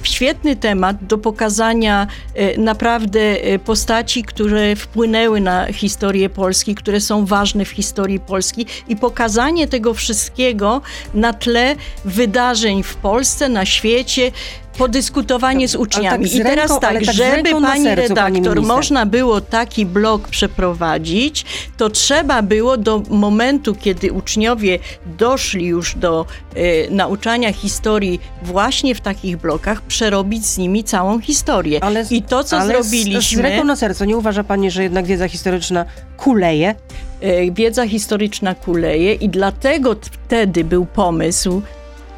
[0.02, 7.64] świetny temat do pokazania e, naprawdę postaci, które wpłynęły na historię Polski, które są ważne
[7.64, 10.82] w historii Polski i pokazanie tego wszystkiego
[11.14, 14.30] na tle wydarzeń w Polsce, na świecie,
[14.78, 16.24] podyskutowanie z uczniami.
[16.24, 20.28] Tak I teraz ręką, tak, tak żeby pani sercu, redaktor pani można było taki blok
[20.28, 21.44] przeprowadzić,
[21.76, 24.78] to trzeba było do momentu, kiedy uczniowie
[25.18, 31.84] doszli już do y, nauczania historii właśnie w takich blokach, przerobić z nimi całą historię.
[31.84, 33.22] Ale, I to, co ale zrobiliśmy...
[33.22, 35.84] Z, z ręką na sercu, nie uważa pani, że jednak wiedza historyczna
[36.16, 36.74] kuleje?
[37.20, 41.62] E, wiedza historyczna kuleje i dlatego wtedy był pomysł,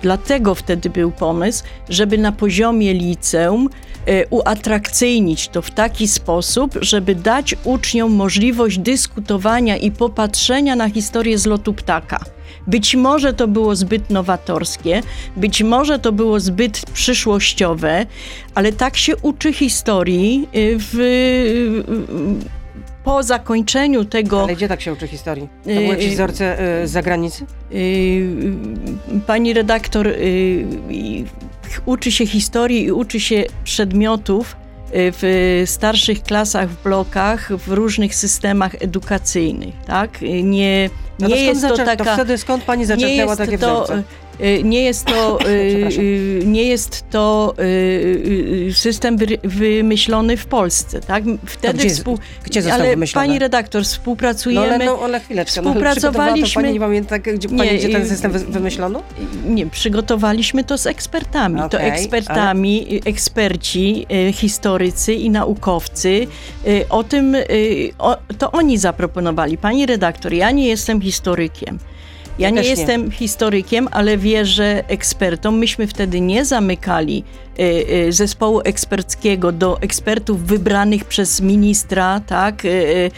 [0.02, 3.68] Dlatego wtedy był pomysł, żeby na poziomie liceum
[4.06, 11.38] e, uatrakcyjnić to w taki sposób, żeby dać uczniom możliwość dyskutowania i popatrzenia na historię
[11.38, 12.24] z lotu ptaka.
[12.66, 15.02] Być może to było zbyt nowatorskie,
[15.36, 18.06] być może to było zbyt przyszłościowe,
[18.54, 20.96] ale tak się uczy historii e, w,
[23.06, 24.42] po zakończeniu tego...
[24.42, 25.48] Ale gdzie tak się uczy historii?
[25.64, 27.46] To były jakieś wzorce z zagranicy?
[29.26, 30.08] Pani redaktor
[31.86, 34.56] uczy się historii i uczy się przedmiotów
[34.92, 40.10] w starszych klasach, w blokach, w różnych systemach edukacyjnych, tak?
[40.42, 42.04] Nie, no nie jest to taka...
[42.04, 44.02] To wtedy skąd pani zaczerpnęła takie to, wzorce?
[44.46, 47.54] Y, nie jest to, y, y, nie jest to
[48.72, 51.00] system wymyślony w Polsce.
[51.00, 51.24] Tak?
[51.46, 52.18] Wtedy gdzie, współ...
[52.44, 53.26] gdzie został ale wymyślony?
[53.26, 54.66] Pani redaktor, współpracujemy.
[54.84, 55.62] No ale, no, chwileczkę.
[55.62, 56.62] No, współpracowaliśmy.
[56.62, 59.02] No, pani nie pamięta, gdzie, pani, nie, gdzie ten system wymyślono?
[59.46, 61.56] Nie, przygotowaliśmy to z ekspertami.
[61.56, 63.00] Okay, to ekspertami, ale...
[63.12, 66.26] eksperci, historycy i naukowcy.
[66.88, 67.36] O tym,
[67.98, 69.58] o, to oni zaproponowali.
[69.58, 71.78] Pani redaktor, ja nie jestem historykiem.
[72.38, 75.58] Ja nie jestem historykiem, ale wierzę ekspertom.
[75.58, 77.24] Myśmy wtedy nie zamykali
[77.58, 77.62] y,
[78.08, 83.10] y, zespołu eksperckiego do ekspertów wybranych przez ministra, tak, y,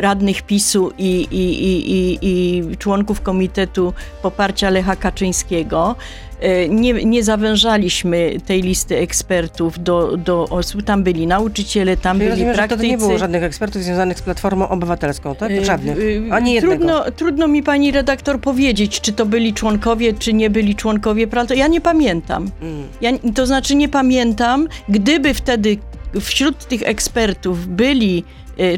[0.00, 5.96] radnych PiSu i, i, i, i członków Komitetu Poparcia Lecha Kaczyńskiego.
[6.42, 10.82] E, nie, nie zawężaliśmy tej listy ekspertów do, do osób.
[10.82, 12.78] Tam byli nauczyciele, tam Czyli byli rozumiem, że praktycy.
[12.78, 15.50] wtedy nie było żadnych ekspertów związanych z Platformą Obywatelską, tak?
[15.50, 15.98] Y, Żadnych.
[15.98, 16.76] y, Ani jednego.
[16.76, 21.26] Trudno, trudno mi pani redaktor powiedzieć, czy to byli członkowie, czy nie byli członkowie.
[21.56, 22.50] Ja nie pamiętam.
[22.62, 22.88] Mm.
[23.00, 25.76] Ja, to znaczy nie pamiętam, gdyby wtedy
[26.20, 28.24] wśród tych ekspertów byli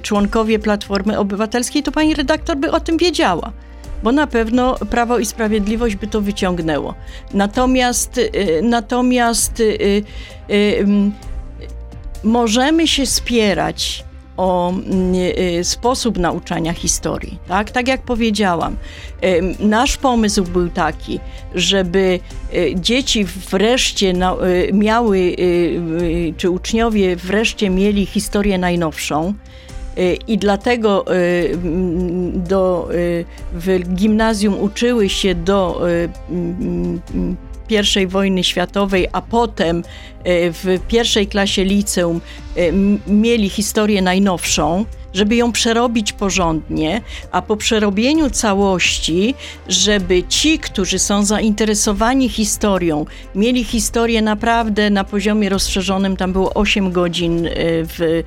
[0.03, 3.53] członkowie Platformy Obywatelskiej, to pani redaktor by o tym wiedziała.
[4.05, 6.95] Bo na pewno Prawo i Sprawiedliwość by to wyciągnęło.
[7.35, 10.05] Natomiast, y, natomiast y,
[10.51, 10.87] y,
[12.25, 14.05] możemy się spierać
[14.37, 17.39] o mm, sposób nauczania historii.
[17.49, 18.77] Tak, tak jak powiedziałam,
[19.59, 21.21] nasz pomysł był taki,
[21.55, 22.21] żeby
[22.75, 24.15] dzieci wreszcie
[24.73, 25.37] miały,
[26.37, 29.35] czy uczniowie wreszcie mieli historię najnowszą.
[29.99, 31.59] Y, I dlatego y,
[32.35, 35.81] do, y, w gimnazjum uczyły się do
[37.69, 39.83] I wojny światowej, a potem
[40.27, 42.21] w pierwszej klasie liceum
[42.57, 44.85] m- mieli historię najnowszą,
[45.15, 49.35] żeby ją przerobić porządnie, a po przerobieniu całości,
[49.69, 56.93] żeby ci, którzy są zainteresowani historią, mieli historię naprawdę na poziomie rozszerzonym, tam było 8
[56.93, 57.51] godzin y,
[57.87, 58.23] w,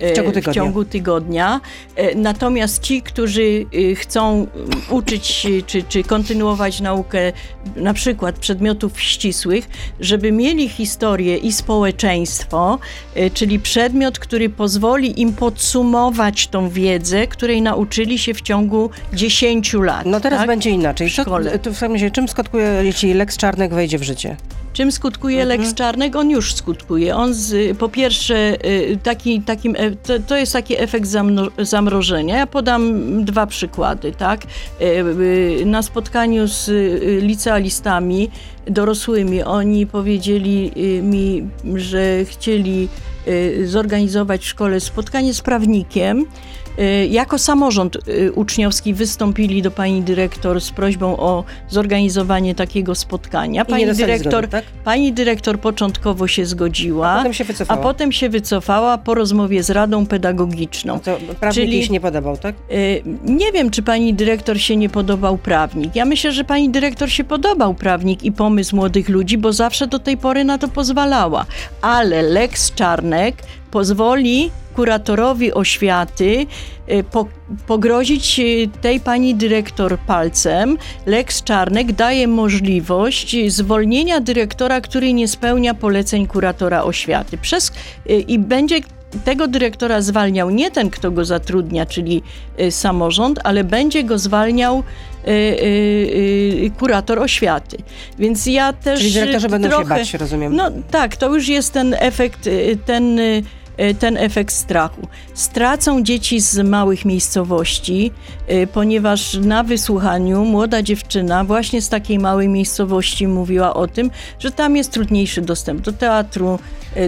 [0.00, 0.52] W ciągu tygodnia.
[0.52, 1.60] w ciągu tygodnia.
[1.96, 4.46] E, Natomiast ci, którzy chcą
[4.90, 7.32] y, uczyć czy, czy kontynuować naukę
[7.76, 9.68] na przykład przedmiotów ścisłych,
[10.00, 12.78] żeby mieli historię i społeczeństwo,
[13.16, 19.72] y, czyli przedmiot, który pozwoli im podsumować tą wiedzę, której nauczyli się w ciągu 10
[19.74, 20.06] lat.
[20.06, 20.46] No teraz tak?
[20.48, 21.08] będzie inaczej.
[21.08, 21.58] w szkole.
[21.58, 24.36] to w takim razie, czym skutkuje, jeśli Lex Czarnek wejdzie w życie?
[24.72, 25.60] Czym skutkuje Mhm.
[25.60, 26.16] Lex Czarnek?
[26.16, 27.16] On już skutkuje.
[27.16, 32.36] On z, po pierwsze, y, taki, takim, e- to, to jest taki efekt zamno, zamrożenia.
[32.36, 34.12] Ja podam dwa przykłady.
[34.12, 34.42] Tak?
[34.80, 36.70] Y, y, Na spotkaniu z
[37.22, 38.30] licealistami
[38.66, 42.88] dorosłymi oni powiedzieli y, mi, że chcieli
[43.28, 46.26] y, zorganizować w szkole spotkanie z prawnikiem.
[46.78, 53.64] Y, Jako samorząd y, uczniowski wystąpili do pani dyrektor z prośbą o zorganizowanie takiego spotkania.
[53.64, 54.64] Pani dyrektor, zgody, tak?
[54.84, 57.82] pani dyrektor początkowo się zgodziła, Potem się a wycofała.
[57.82, 61.00] potem się wycofała po rozmowie z Radą Pedagogiczną.
[61.00, 62.54] To prawnik czyli- jej się nie podobał, tak?
[62.72, 65.96] Y, Nie wiem, czy pani dyrektor się nie podobał prawnik.
[65.96, 69.98] Ja myślę, że pani dyrektor się podobał prawnik i pomysł młodych ludzi, bo zawsze do
[69.98, 71.46] tej pory na to pozwalała.
[71.82, 73.34] Ale Lex Czarnek
[73.72, 76.46] pozwoli kuratorowi oświaty
[76.90, 77.26] y, po,
[77.66, 80.78] pogrozić y, tej pani dyrektor palcem.
[81.06, 87.38] Lex Czarnek daje możliwość y, zwolnienia dyrektora, który nie spełnia poleceń kuratora oświaty.
[87.38, 87.72] Przez,
[88.28, 88.80] I będzie
[89.24, 92.22] tego dyrektora zwalniał nie ten, kto go zatrudnia, czyli
[92.70, 94.82] samorząd, ale będzie go zwalniał
[95.28, 97.76] y, y, kurator oświaty.
[98.18, 100.56] Więc ja też Czyli dyrektorzy y, będą trochę, się bać, rozumiem.
[100.56, 102.48] No tak, to już jest ten efekt,
[102.86, 103.20] ten,
[103.98, 105.08] ten efekt strachu.
[105.34, 108.10] Stracą dzieci z małych miejscowości,
[108.50, 114.50] y, ponieważ na wysłuchaniu młoda dziewczyna właśnie z takiej małej miejscowości mówiła o tym, że
[114.50, 116.58] tam jest trudniejszy dostęp do teatru,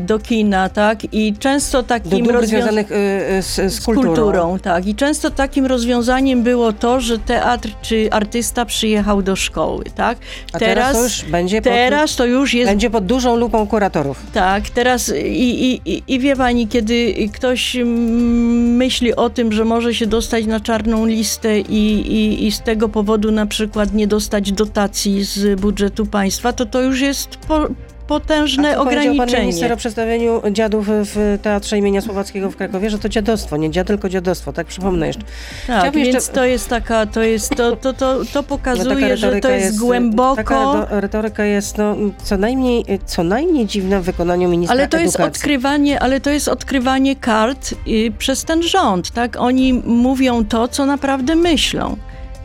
[0.03, 1.14] do kina, tak?
[1.14, 2.94] I często takim dóbr rozwią- związanych y,
[3.38, 4.14] y, z, z, z kulturą.
[4.14, 4.87] kulturą, tak.
[4.87, 10.18] I często takim rozwiązaniem było to, że teatr czy artysta przyjechał do szkoły, tak?
[10.53, 14.23] A teraz, to już będzie pod, teraz to już jest będzie pod dużą lupą kuratorów.
[14.33, 20.07] tak, teraz i, i, i, wie pani, kiedy ktoś myśli o tym, że może się
[20.07, 25.25] dostać na czarną listę i, i, i z tego powodu na przykład nie dostać dotacji
[25.25, 27.68] z budżetu państwa, to to już jest po,
[28.06, 29.74] potężne A powiedział pan minister ograniczenie.
[29.74, 34.08] o przedstawieniu dziadów w Teatrze imienia Słowackiego w Krakowie, że to dziadostwo, nie dziad, tylko
[34.08, 35.22] dziadostwo, tak przypomnę jeszcze.
[35.66, 39.40] Tak, więc jeszcze- to jest taka, to jest, to, to, to, to No, pokazuje, że
[39.40, 44.48] to jest, Taka głęboko, do, retoryka jest no, co, najmniej, co najmniej dziwna w wykonaniu
[44.48, 45.38] ministra ale to jest edukacji.
[45.40, 49.36] odkrywanie, ale to jest odkrywanie kart y, przez ten rząd, tak?
[49.36, 51.96] Oni mówią to, co naprawdę myślą.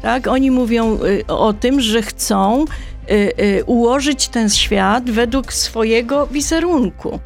[0.01, 0.27] Tak?
[0.27, 2.88] Oni mówią y, o tym, że chcą y, y,
[3.65, 7.19] ułożyć ten świat według swojego wizerunku.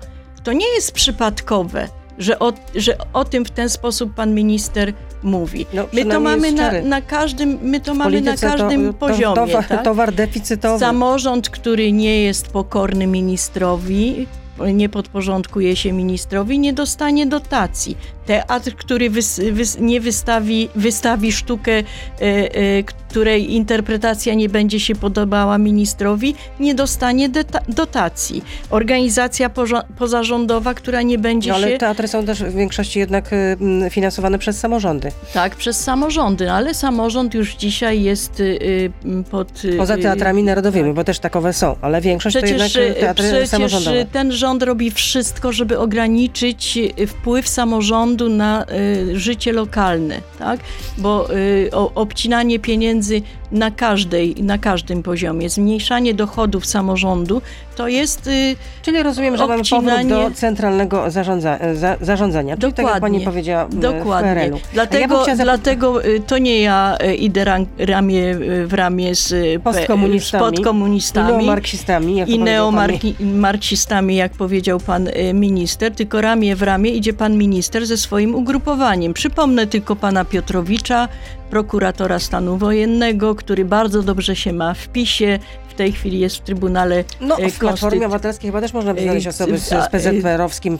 [0.43, 4.93] To nie jest przypadkowe, że o, że o tym w ten sposób pan minister
[5.23, 5.65] mówi.
[5.73, 9.35] No, My to mamy na, na każdym, my to mamy na każdym to, poziomie.
[9.35, 9.83] To, towar, tak?
[9.83, 10.79] towar deficytowy.
[10.79, 14.27] Samorząd, który nie jest pokorny ministrowi,
[14.73, 17.97] nie podporządkuje się ministrowi, nie dostanie dotacji.
[18.25, 21.83] Teatr, który wys, wys, nie wystawi, wystawi sztukę, e,
[22.21, 22.83] e,
[23.13, 27.29] której interpretacja nie będzie się podobała ministrowi, nie dostanie
[27.67, 28.43] dotacji.
[28.69, 29.49] Organizacja
[29.97, 31.77] pozarządowa, która nie będzie No, ale się...
[31.77, 33.57] teatry są też w większości jednak y,
[33.89, 35.11] finansowane przez samorządy.
[35.33, 38.91] Tak, przez samorządy, ale samorząd już dzisiaj jest y, y,
[39.31, 39.65] pod...
[39.65, 43.49] y, Poza teatrami narodowymi, bo też takowe są, ale większość Przecież, to jednak teatry przecież
[43.49, 44.05] samorządowe.
[44.05, 50.59] ten rząd robi wszystko, żeby ograniczyć wpływ samorządu na y, życie lokalne, tak?
[50.97, 53.21] Bo y, obcinanie pieniędzy
[53.53, 57.41] na każdej, na każdym poziomie, zmniejszanie dochodów samorządu,
[57.75, 62.73] to jest y, Czyli rozumiem, że mamy powrót obcinanie- do centralnego zarządza, za, zarządzania, czyli
[62.73, 63.25] tak jak pani Dokładnie.
[63.25, 64.29] powiedziała w Dokładnie.
[64.33, 64.55] PRL-u.
[64.55, 68.35] A ja Dlatego, dlatego y, to nie ja y, idę ram- ramię
[68.65, 70.43] w ramię z, Postkomunistami.
[70.55, 71.27] podkomunistami.
[71.37, 77.85] neomarksistami, jak i neomarksistami, jak powiedział pan minister, tylko ramię w ramię idzie pan minister
[77.85, 79.13] ze swoim ugrupowaniem.
[79.13, 81.07] Przypomnę tylko pana Piotrowicza,
[81.53, 85.39] prokuratora stanu wojennego, który bardzo dobrze się ma w PiSie.
[85.67, 88.99] W tej chwili jest w Trybunale No, y, w Platformie Obywatelskiej chyba też można by
[88.99, 90.77] y, znaleźć osoby z, z PZPR-owskim,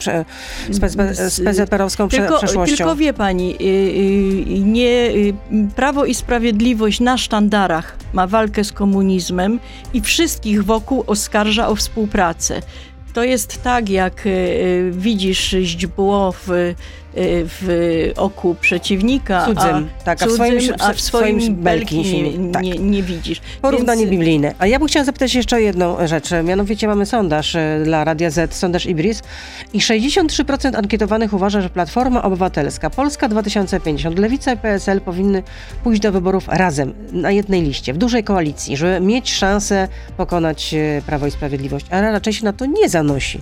[0.70, 2.76] z, PZ, z PZPR-owską tylko, przeszłością.
[2.76, 5.10] Tylko wie pani, y, nie,
[5.76, 9.60] Prawo i Sprawiedliwość na sztandarach ma walkę z komunizmem
[9.92, 12.60] i wszystkich wokół oskarża o współpracę.
[13.12, 14.28] To jest tak, jak
[14.90, 16.74] widzisz źdźbło w,
[17.16, 21.98] w oku przeciwnika, Cudzym, a, tak, a w cudzym, swoim- a w swoim, swoim belki
[21.98, 22.62] nie, nie- tak.
[22.62, 23.40] nie, nie widzisz.
[23.62, 24.54] Porównanie Więc- biblijne.
[24.58, 26.30] A ja bym chciała zapytać jeszcze o jedną rzecz.
[26.44, 29.22] Mianowicie mamy sondaż e, dla Radia Z, sondaż Ibris
[29.72, 35.42] i 63% ankietowanych uważa, że Platforma Obywatelska, Polska 2050, Lewica i PSL powinny
[35.84, 41.02] pójść do wyborów razem, na jednej liście, w dużej koalicji, żeby mieć szansę pokonać e,
[41.06, 41.86] Prawo i Sprawiedliwość.
[41.90, 43.40] Ale raczej się na to nie zanosi.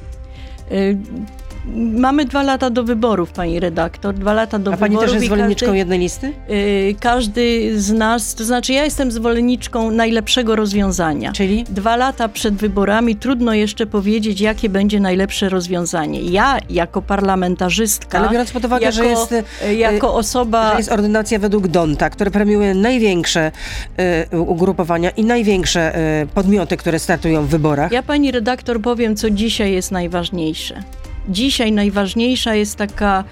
[1.67, 4.15] Y, Mamy dwa lata do wyborów, pani redaktor.
[4.15, 5.11] Dwa lata do A pani wyborów.
[5.11, 6.33] też jest zwolenniczką każdy- jednej listy?
[6.51, 11.33] Y, każdy z nas, to znaczy ja jestem zwolenniczką najlepszego rozwiązania.
[11.33, 11.65] Czyli?
[11.65, 16.21] Dwa lata przed wyborami trudno jeszcze powiedzieć, jakie będzie najlepsze rozwiązanie.
[16.21, 20.71] Ja jako parlamentarzystka, Ale biorąc pod uwagę, jako, że jest, y, jako osoba...
[20.71, 23.53] że jest ordynacja według Donta, które premiuje największe
[23.97, 27.93] e, ugrupowania i największe e, podmioty, które startują w wyborach.
[27.93, 30.83] Ja pani redaktor powiem, co dzisiaj jest najważniejsze.
[31.29, 33.25] Dzisiaj najważniejsza jest taka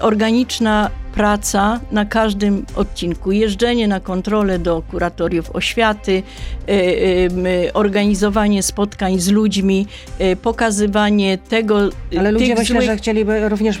[0.00, 3.32] organiczna praca na każdym odcinku.
[3.32, 6.78] Jeżdżenie na kontrolę do kuratoriów oświaty, y, y,
[7.66, 9.86] y, organizowanie spotkań z ludźmi,
[10.20, 11.78] y, pokazywanie tego,
[12.18, 13.80] Ale ludzie myślę, złych, że chcieliby również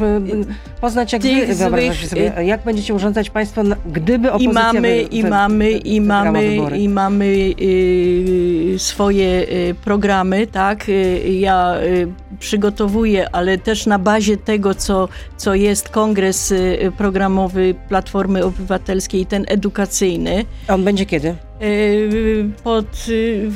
[0.80, 5.24] poznać, jak wy złych, sobie, jak będziecie urządzać państwo, gdyby I opozycja mamy, wy, i
[5.24, 7.26] mamy, i mamy, i mamy
[7.60, 10.88] y, swoje y, programy, tak?
[10.88, 17.74] Y, ja y, przygotowuję, ale też na bazie tego, co, co jest kongres y, programowy
[17.88, 20.44] Platformy Obywatelskiej, ten edukacyjny.
[20.68, 21.34] On będzie kiedy?
[21.62, 23.50] y, Pod, y,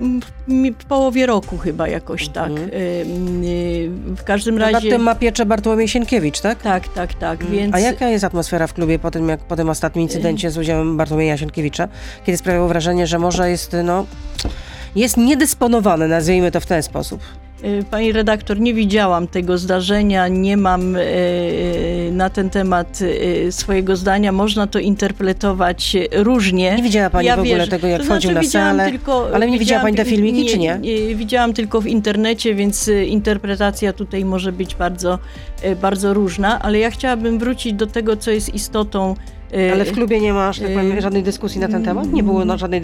[0.00, 2.50] w, połowie roku chyba jakoś tak.
[2.50, 2.68] Mhm.
[2.68, 4.90] Y, y, W każdym Nad razie...
[4.90, 6.62] tym ma pieczę Bartłomiej Sienkiewicz, tak?
[6.62, 7.44] Tak, tak, tak.
[7.44, 7.74] Więc...
[7.74, 10.96] A jaka jest atmosfera w klubie po tym, jak po tym ostatnim incydencie z udziałem
[10.96, 11.88] Bartłomieja Sienkiewicza,
[12.26, 14.06] kiedy sprawiało wrażenie, że może jest, no,
[14.96, 17.20] jest niedysponowany, nazwijmy to w ten sposób.
[17.64, 23.96] Y, Pani redaktor, nie widziałam tego zdarzenia, nie mam y, na ten temat y, swojego
[23.96, 24.32] zdania.
[24.32, 26.74] Można to interpretować różnie.
[26.76, 29.28] Nie widziała pani Ja w ogóle wierzę- tego, jak to wchodził znaczy, na salę, tylko,
[29.34, 30.80] ale nie widziała pani te filmiki, czy nie?
[31.14, 35.18] Widziałam tylko w internecie, więc y, interpretacja tutaj może być bardzo,
[35.64, 39.92] y, bardzo różna, ale ja chciałabym wrócić do tego, co jest istotą y, Ale w
[39.92, 42.12] klubie nie ma, że tak powiem, y, żadnej dyskusji na ten temat?
[42.12, 42.80] Nie było no, żadnej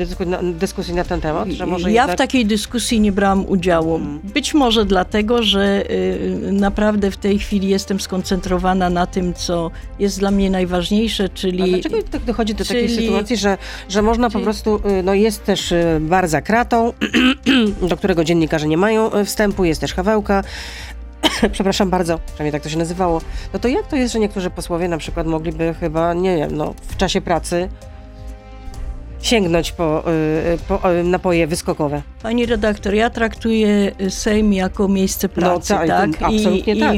[0.54, 2.16] dyskusji na ten temat, że może ja jednak...
[2.16, 3.96] w takiej dyskusji nie brałam udziału.
[3.96, 4.20] Mm.
[4.24, 10.18] Być może dlatego, że y, naprawdę w tej chwili jestem skoncentrowana na tym, co jest
[10.18, 14.28] dla mnie najważniejsze, A czyli dlaczego tak dochodzi do takiej czyli- sytuacji, że, że można
[14.28, 16.92] po czyli- prostu, y, no jest też y, bar za kratą,
[17.88, 20.44] do którego dziennikarze nie mają y, wstępu, jest też Hawełka,
[21.52, 23.20] przepraszam bardzo, przynajmniej tak to się nazywało,
[23.52, 26.74] no to jak to jest, że niektórzy posłowie na przykład mogliby chyba, nie wiem, no
[26.82, 27.68] w czasie pracy
[29.22, 30.10] sięgnąć po,
[30.54, 32.02] y, po y, napoje wyskokowe?
[32.22, 36.22] Pani redaktor, ja traktuję Sejm jako miejsce pracy, tak, tak?
[36.22, 36.96] absolutnie tak.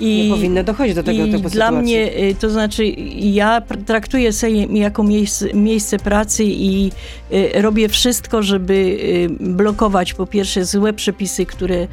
[0.00, 1.82] Nie powinno dochodzić do tego i typu dla sytuacji.
[1.82, 2.84] mnie, y, to znaczy
[3.16, 6.92] ja traktuję Sejm jako miejsce, miejsce pracy i
[7.32, 11.88] y, robię wszystko, żeby y, blokować po pierwsze złe przepisy, które y,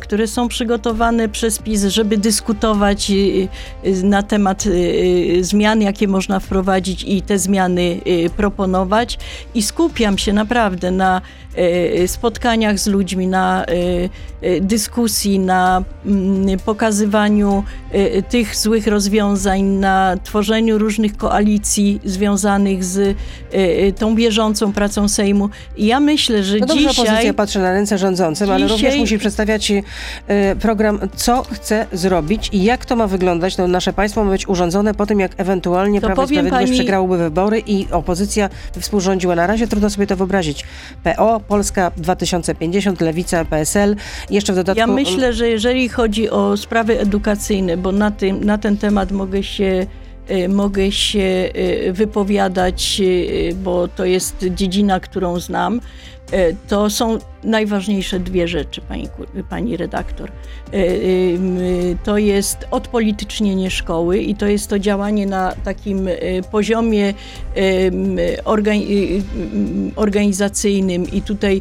[0.00, 3.48] które są przygotowane przez PiS, żeby dyskutować y,
[3.84, 4.64] y, na temat
[5.40, 8.00] zmian, jakie można wprowadzić i te zmiany
[8.36, 9.18] proponować.
[9.54, 11.20] I skupiam się naprawdę na
[12.06, 13.64] spotkaniach z ludźmi, na
[14.60, 17.64] dyskusji, na mm, pokazywaniu
[18.28, 23.16] tych złych rozwiązań, na tworzeniu różnych koalicji związanych z
[23.98, 25.48] tą bieżącą pracą Sejmu.
[25.76, 27.04] I ja myślę, że no dobrze, dzisiaj...
[27.04, 28.62] opozycja patrzy na ręce rządzącym, dzisiaj...
[28.62, 33.56] ale również musi przedstawiać y, program, co chce zrobić i jak to ma wyglądać.
[33.56, 36.78] No, nasze państwo ma być urządzone po tym, jak ewentualnie to Prawo i Sprawiedliwość pani...
[36.78, 38.50] przegrałoby wybory i opozycja
[38.80, 39.34] współrządziła.
[39.34, 40.64] Na razie trudno sobie to wyobrazić.
[41.04, 43.96] PO, Polska 2050, Lewica, PSL,
[44.30, 44.78] jeszcze w dodatku...
[44.78, 49.42] Ja myślę, że jeżeli chodzi o sprawy edukacyjne, bo na, tym, na ten temat mogę
[49.42, 49.86] się
[50.30, 53.02] Y, mogę się y, wypowiadać,
[53.54, 55.80] bo to jest dziedzina, którą znam.
[56.68, 59.08] To są najważniejsze dwie rzeczy, pani,
[59.50, 60.30] pani redaktor.
[62.04, 66.08] To jest odpolitycznienie szkoły i to jest to działanie na takim
[66.50, 67.14] poziomie
[69.96, 71.60] organizacyjnym i tutaj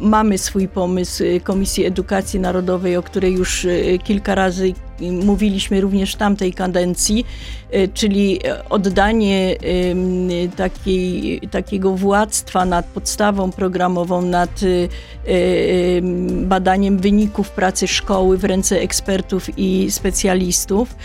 [0.00, 3.66] mamy swój pomysł Komisji Edukacji Narodowej, o której już
[4.04, 7.26] kilka razy mówiliśmy również w tamtej kadencji,
[7.70, 8.40] e, czyli
[8.70, 9.56] oddanie
[10.56, 15.32] takiej, takiego władztwa nad podstawą programową, nad e,
[16.42, 20.96] badaniem wyników pracy szkoły w ręce ekspertów i specjalistów.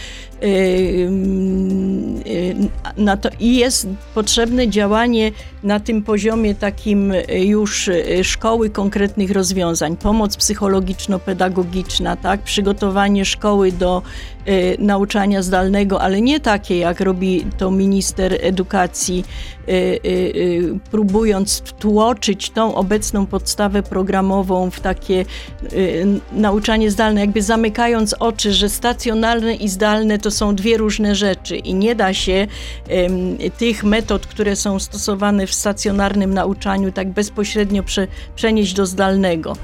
[2.98, 5.32] Na to, I jest potrzebne działanie
[5.64, 7.90] na tym poziomie takim już
[8.24, 12.42] szkoły konkretnych rozwiązań, pomoc psychologiczno-pedagogiczna, tak?
[12.42, 14.02] przygotowanie szkoły do
[14.48, 19.26] y, nauczania zdalnego, ale nie takie, jak robi to minister edukacji,
[19.70, 19.72] y,
[20.06, 25.26] y, próbując tłoczyć tą obecną podstawę programową w takie
[26.32, 31.74] nauczanie zdalne, jakby zamykając oczy, że stacjonarne i zdalne to są dwie różne rzeczy i
[31.74, 32.48] nie da się
[33.58, 39.56] tych metod, które są stosowane w stacjonarnym nauczaniu, tak bezpośrednio prze, przenieść do zdalnego.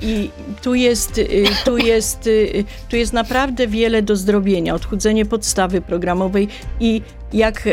[0.00, 0.30] I
[0.62, 1.20] tu jest,
[1.64, 2.28] tu jest,
[2.88, 4.74] tu jest naprawdę wiele do zrobienia.
[4.74, 6.48] Odchudzenie podstawy programowej
[6.80, 7.02] i
[7.32, 7.70] jak e,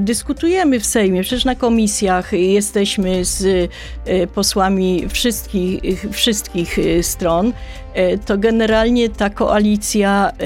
[0.00, 3.70] dyskutujemy w Sejmie, przecież na komisjach jesteśmy z
[4.04, 7.52] e, posłami wszystkich, wszystkich e, stron,
[7.94, 10.44] e, to generalnie ta koalicja, e,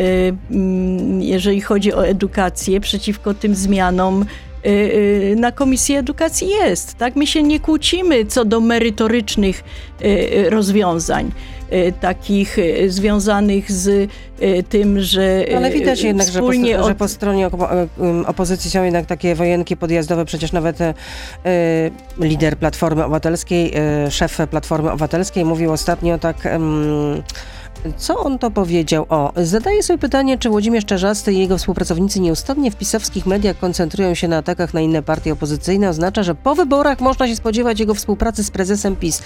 [1.19, 4.25] jeżeli chodzi o edukację, przeciwko tym zmianom,
[5.37, 6.95] na Komisji Edukacji jest.
[6.95, 7.17] Tak?
[7.17, 9.65] My się nie kłócimy co do merytorycznych
[10.49, 11.31] rozwiązań
[12.01, 12.57] takich
[12.89, 14.11] związanych z
[14.69, 16.87] tym, że Ale widać jednak, że po, od...
[16.87, 17.51] że po, stronie
[18.27, 20.25] opozycji są jednak takie wojenki podjazdowe.
[20.25, 20.79] Przecież nawet
[22.19, 23.73] lider Platformy Obywatelskiej,
[24.11, 26.49] szef Platformy Obywatelskiej mówił ostatnio tak
[27.97, 29.07] co on to powiedział?
[29.09, 34.15] O, zadaję sobie pytanie, czy Włodzimierz Czarzasty i jego współpracownicy nieustannie w pisowskich mediach koncentrują
[34.15, 35.89] się na atakach na inne partie opozycyjne.
[35.89, 39.23] Oznacza, że po wyborach można się spodziewać jego współpracy z prezesem PiS.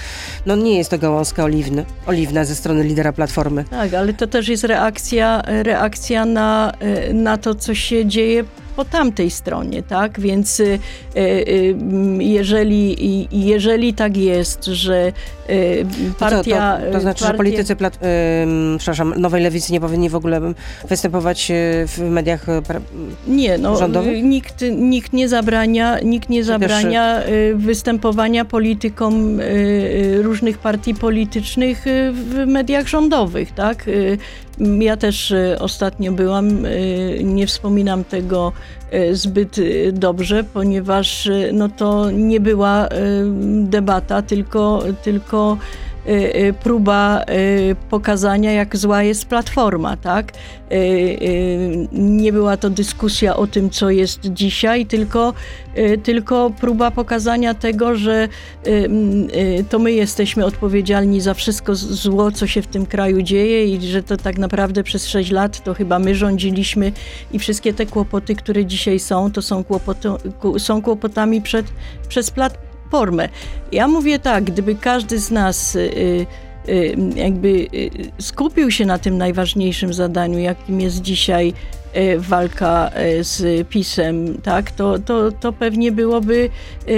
[0.46, 3.64] No nie jest to gałązka oliwny, oliwna ze strony lidera Platformy.
[3.70, 6.72] Tak, ale to też jest reakcja, reakcja na,
[7.12, 8.44] na to, co się dzieje
[8.78, 10.20] po tamtej stronie, tak?
[10.20, 10.78] Więc y,
[11.16, 11.76] y, y,
[12.18, 15.12] jeżeli, jeżeli tak jest, że
[16.18, 16.78] partia...
[16.78, 17.32] To, to, to znaczy, partia...
[17.32, 17.98] że politycy plat,
[18.78, 20.40] przepraszam, Nowej Lewicy nie powinni w ogóle
[20.88, 21.52] występować
[21.86, 22.46] w mediach
[23.26, 24.22] Nie, no, rządowych?
[24.22, 27.22] Nikt, nikt nie zabrania, nikt nie zabrania
[27.54, 29.40] występowania politykom
[30.22, 33.84] różnych partii politycznych w mediach rządowych, tak?
[34.80, 36.70] Ja też e, ostatnio byłam, e,
[37.24, 38.52] nie wspominam tego
[38.90, 39.56] e, zbyt
[39.92, 42.88] dobrze, ponieważ no to nie była
[43.64, 45.87] debata, tylko, tylko Y, y,
[46.62, 50.32] próba y, pokazania, jak zła jest platforma, tak?
[51.92, 55.34] Nie była to dyskusja o tym, co jest dzisiaj, tylko,
[56.02, 58.28] tylko próba pokazania tego, że
[59.68, 64.02] to my jesteśmy odpowiedzialni za wszystko zło, co się w tym kraju dzieje i że
[64.02, 66.92] to tak naprawdę przez 6 lat to chyba my rządziliśmy
[67.32, 70.08] i wszystkie te kłopoty, które dzisiaj są, to są, kłopoty,
[70.58, 71.66] są kłopotami przed,
[72.08, 73.28] przez platformę formę.
[73.72, 76.26] Ja mówię tak, gdyby każdy z nas y,
[76.68, 81.52] y, jakby y, skupił się na tym najważniejszym zadaniu, jakim jest dzisiaj
[82.18, 86.50] walka z PiSem, tak, to, to, to pewnie byłoby,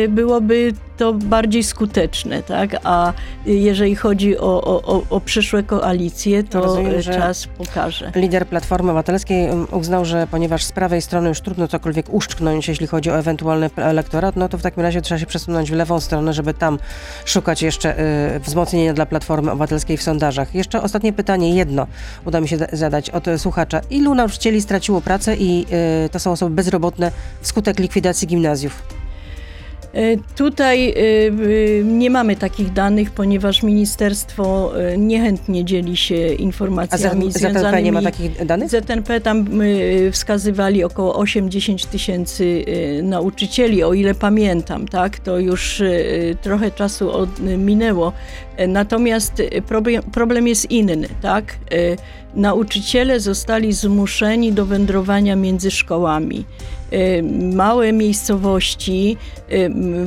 [0.09, 2.76] byłoby to bardziej skuteczne, tak?
[2.84, 3.12] A
[3.46, 8.12] jeżeli chodzi o, o, o, przyszłe koalicje, to Rozumiem, czas pokaże.
[8.14, 12.86] Lider Platformy Obywatelskiej um, uznał, że ponieważ z prawej strony już trudno cokolwiek uszczknąć, jeśli
[12.86, 16.32] chodzi o ewentualny elektorat, no to w takim razie trzeba się przesunąć w lewą stronę,
[16.32, 16.78] żeby tam
[17.24, 18.01] szukać jeszcze
[18.36, 20.55] y, wzmocnienia dla Platformy Obywatelskiej w sondażach.
[20.55, 21.86] Jeszcze ostatnie pytanie, jedno
[22.26, 23.80] uda mi się da- zadać od słuchacza.
[23.90, 25.66] Ilu nauczycieli straciło pracę i
[26.07, 28.99] y, to są osoby bezrobotne wskutek likwidacji gimnazjów?
[29.95, 37.32] E, Tutaj e, e, nie mamy takich danych, ponieważ ministerstwo niechętnie dzieli się A informacjami
[37.32, 38.70] Z- ZNP nie ma związanymi takich danych?
[38.70, 39.47] ZNP tam
[40.12, 42.64] wskazywali około 8-10 tysięcy
[43.03, 45.18] nauczycieli, o ile pamiętam, tak?
[45.18, 45.82] To już
[46.43, 48.12] trochę czasu od, minęło.
[48.69, 51.57] Natomiast y, problem, problem jest inny, tak?
[51.73, 51.97] Y,
[52.35, 56.45] Nauczyciele zostali zmuszeni do wędrowania między szkołami.
[56.93, 57.23] Y,
[57.55, 59.17] Małe miejscowości,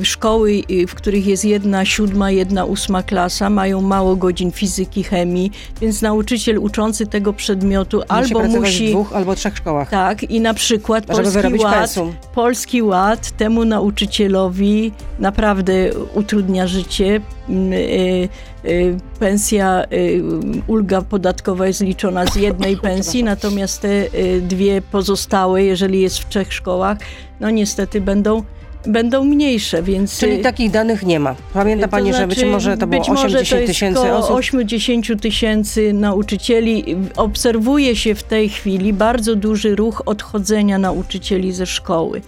[0.02, 5.50] szkoły, w których jest jedna siódma, jedna ósma klasa, mają mało godzin fizyki, chemii,
[5.80, 8.86] więc nauczyciel uczący tego przedmiotu Musi albo musi.
[8.88, 12.12] w dwóch albo trzech szkołach, Tak, i na przykład Polski Ład, pensum.
[12.34, 17.20] Polski Ład temu nauczycielowi naprawdę utrudnia życie.
[17.48, 18.28] Mm, y,
[18.64, 20.22] y, Pensja, y,
[20.66, 24.04] ulga podatkowa jest liczona z jednej pensji, natomiast te
[24.40, 26.98] dwie pozostałe, jeżeli jest w trzech szkołach,
[27.40, 28.42] no niestety będą,
[28.86, 30.18] będą mniejsze, więc...
[30.18, 31.34] Czyli y, takich danych nie ma.
[31.52, 34.12] Pamięta to Pani, że być znaczy, może to było być może 80 to jest tysięcy
[34.12, 34.36] osób?
[34.36, 36.96] 8-10 tysięcy nauczycieli.
[37.16, 42.22] Obserwuje się w tej chwili bardzo duży ruch odchodzenia nauczycieli ze szkoły.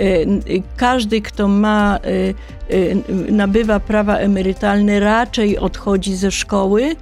[0.00, 1.98] Y, y, Każdy, kto ma,
[3.28, 6.96] nabywa prawa emerytalne, raczej odchodzi ze szkoły,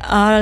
[0.00, 0.40] a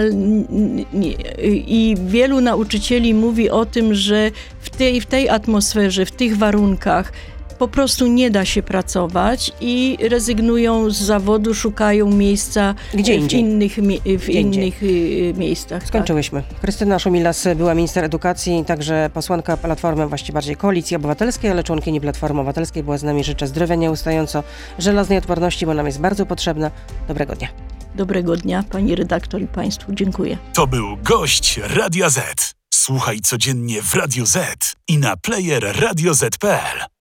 [1.67, 4.31] i wielu nauczycieli mówi o tym, że
[4.61, 7.13] w tej, w tej atmosferze, w tych warunkach
[7.59, 13.41] po prostu nie da się pracować i rezygnują z zawodu, szukają miejsca Gdzie w indziej.
[13.41, 13.73] innych,
[14.19, 15.81] w Gdzie innych y, miejscach.
[15.81, 15.89] tak.
[15.89, 16.43] Skończyłyśmy.
[16.61, 22.41] Krystyna Szumilas była minister edukacji, także posłanka Platformy, właściwie bardziej Koalicji Obywatelskiej, ale członkini Platformy
[22.41, 23.25] Obywatelskiej była z nami.
[23.25, 24.43] Życzę zdrowia nieustająco,
[24.79, 26.71] żelaznej odporności, bo nam jest bardzo potrzebna.
[27.09, 27.49] Dobrego dnia.
[27.95, 29.93] Dobrego dnia, pani redaktor i państwu.
[29.95, 30.39] Dziękuję.
[30.55, 32.55] To był gość Radia Z.
[32.75, 34.37] Słuchaj codziennie w Radio Z
[34.89, 36.87] i na player radioz.pl.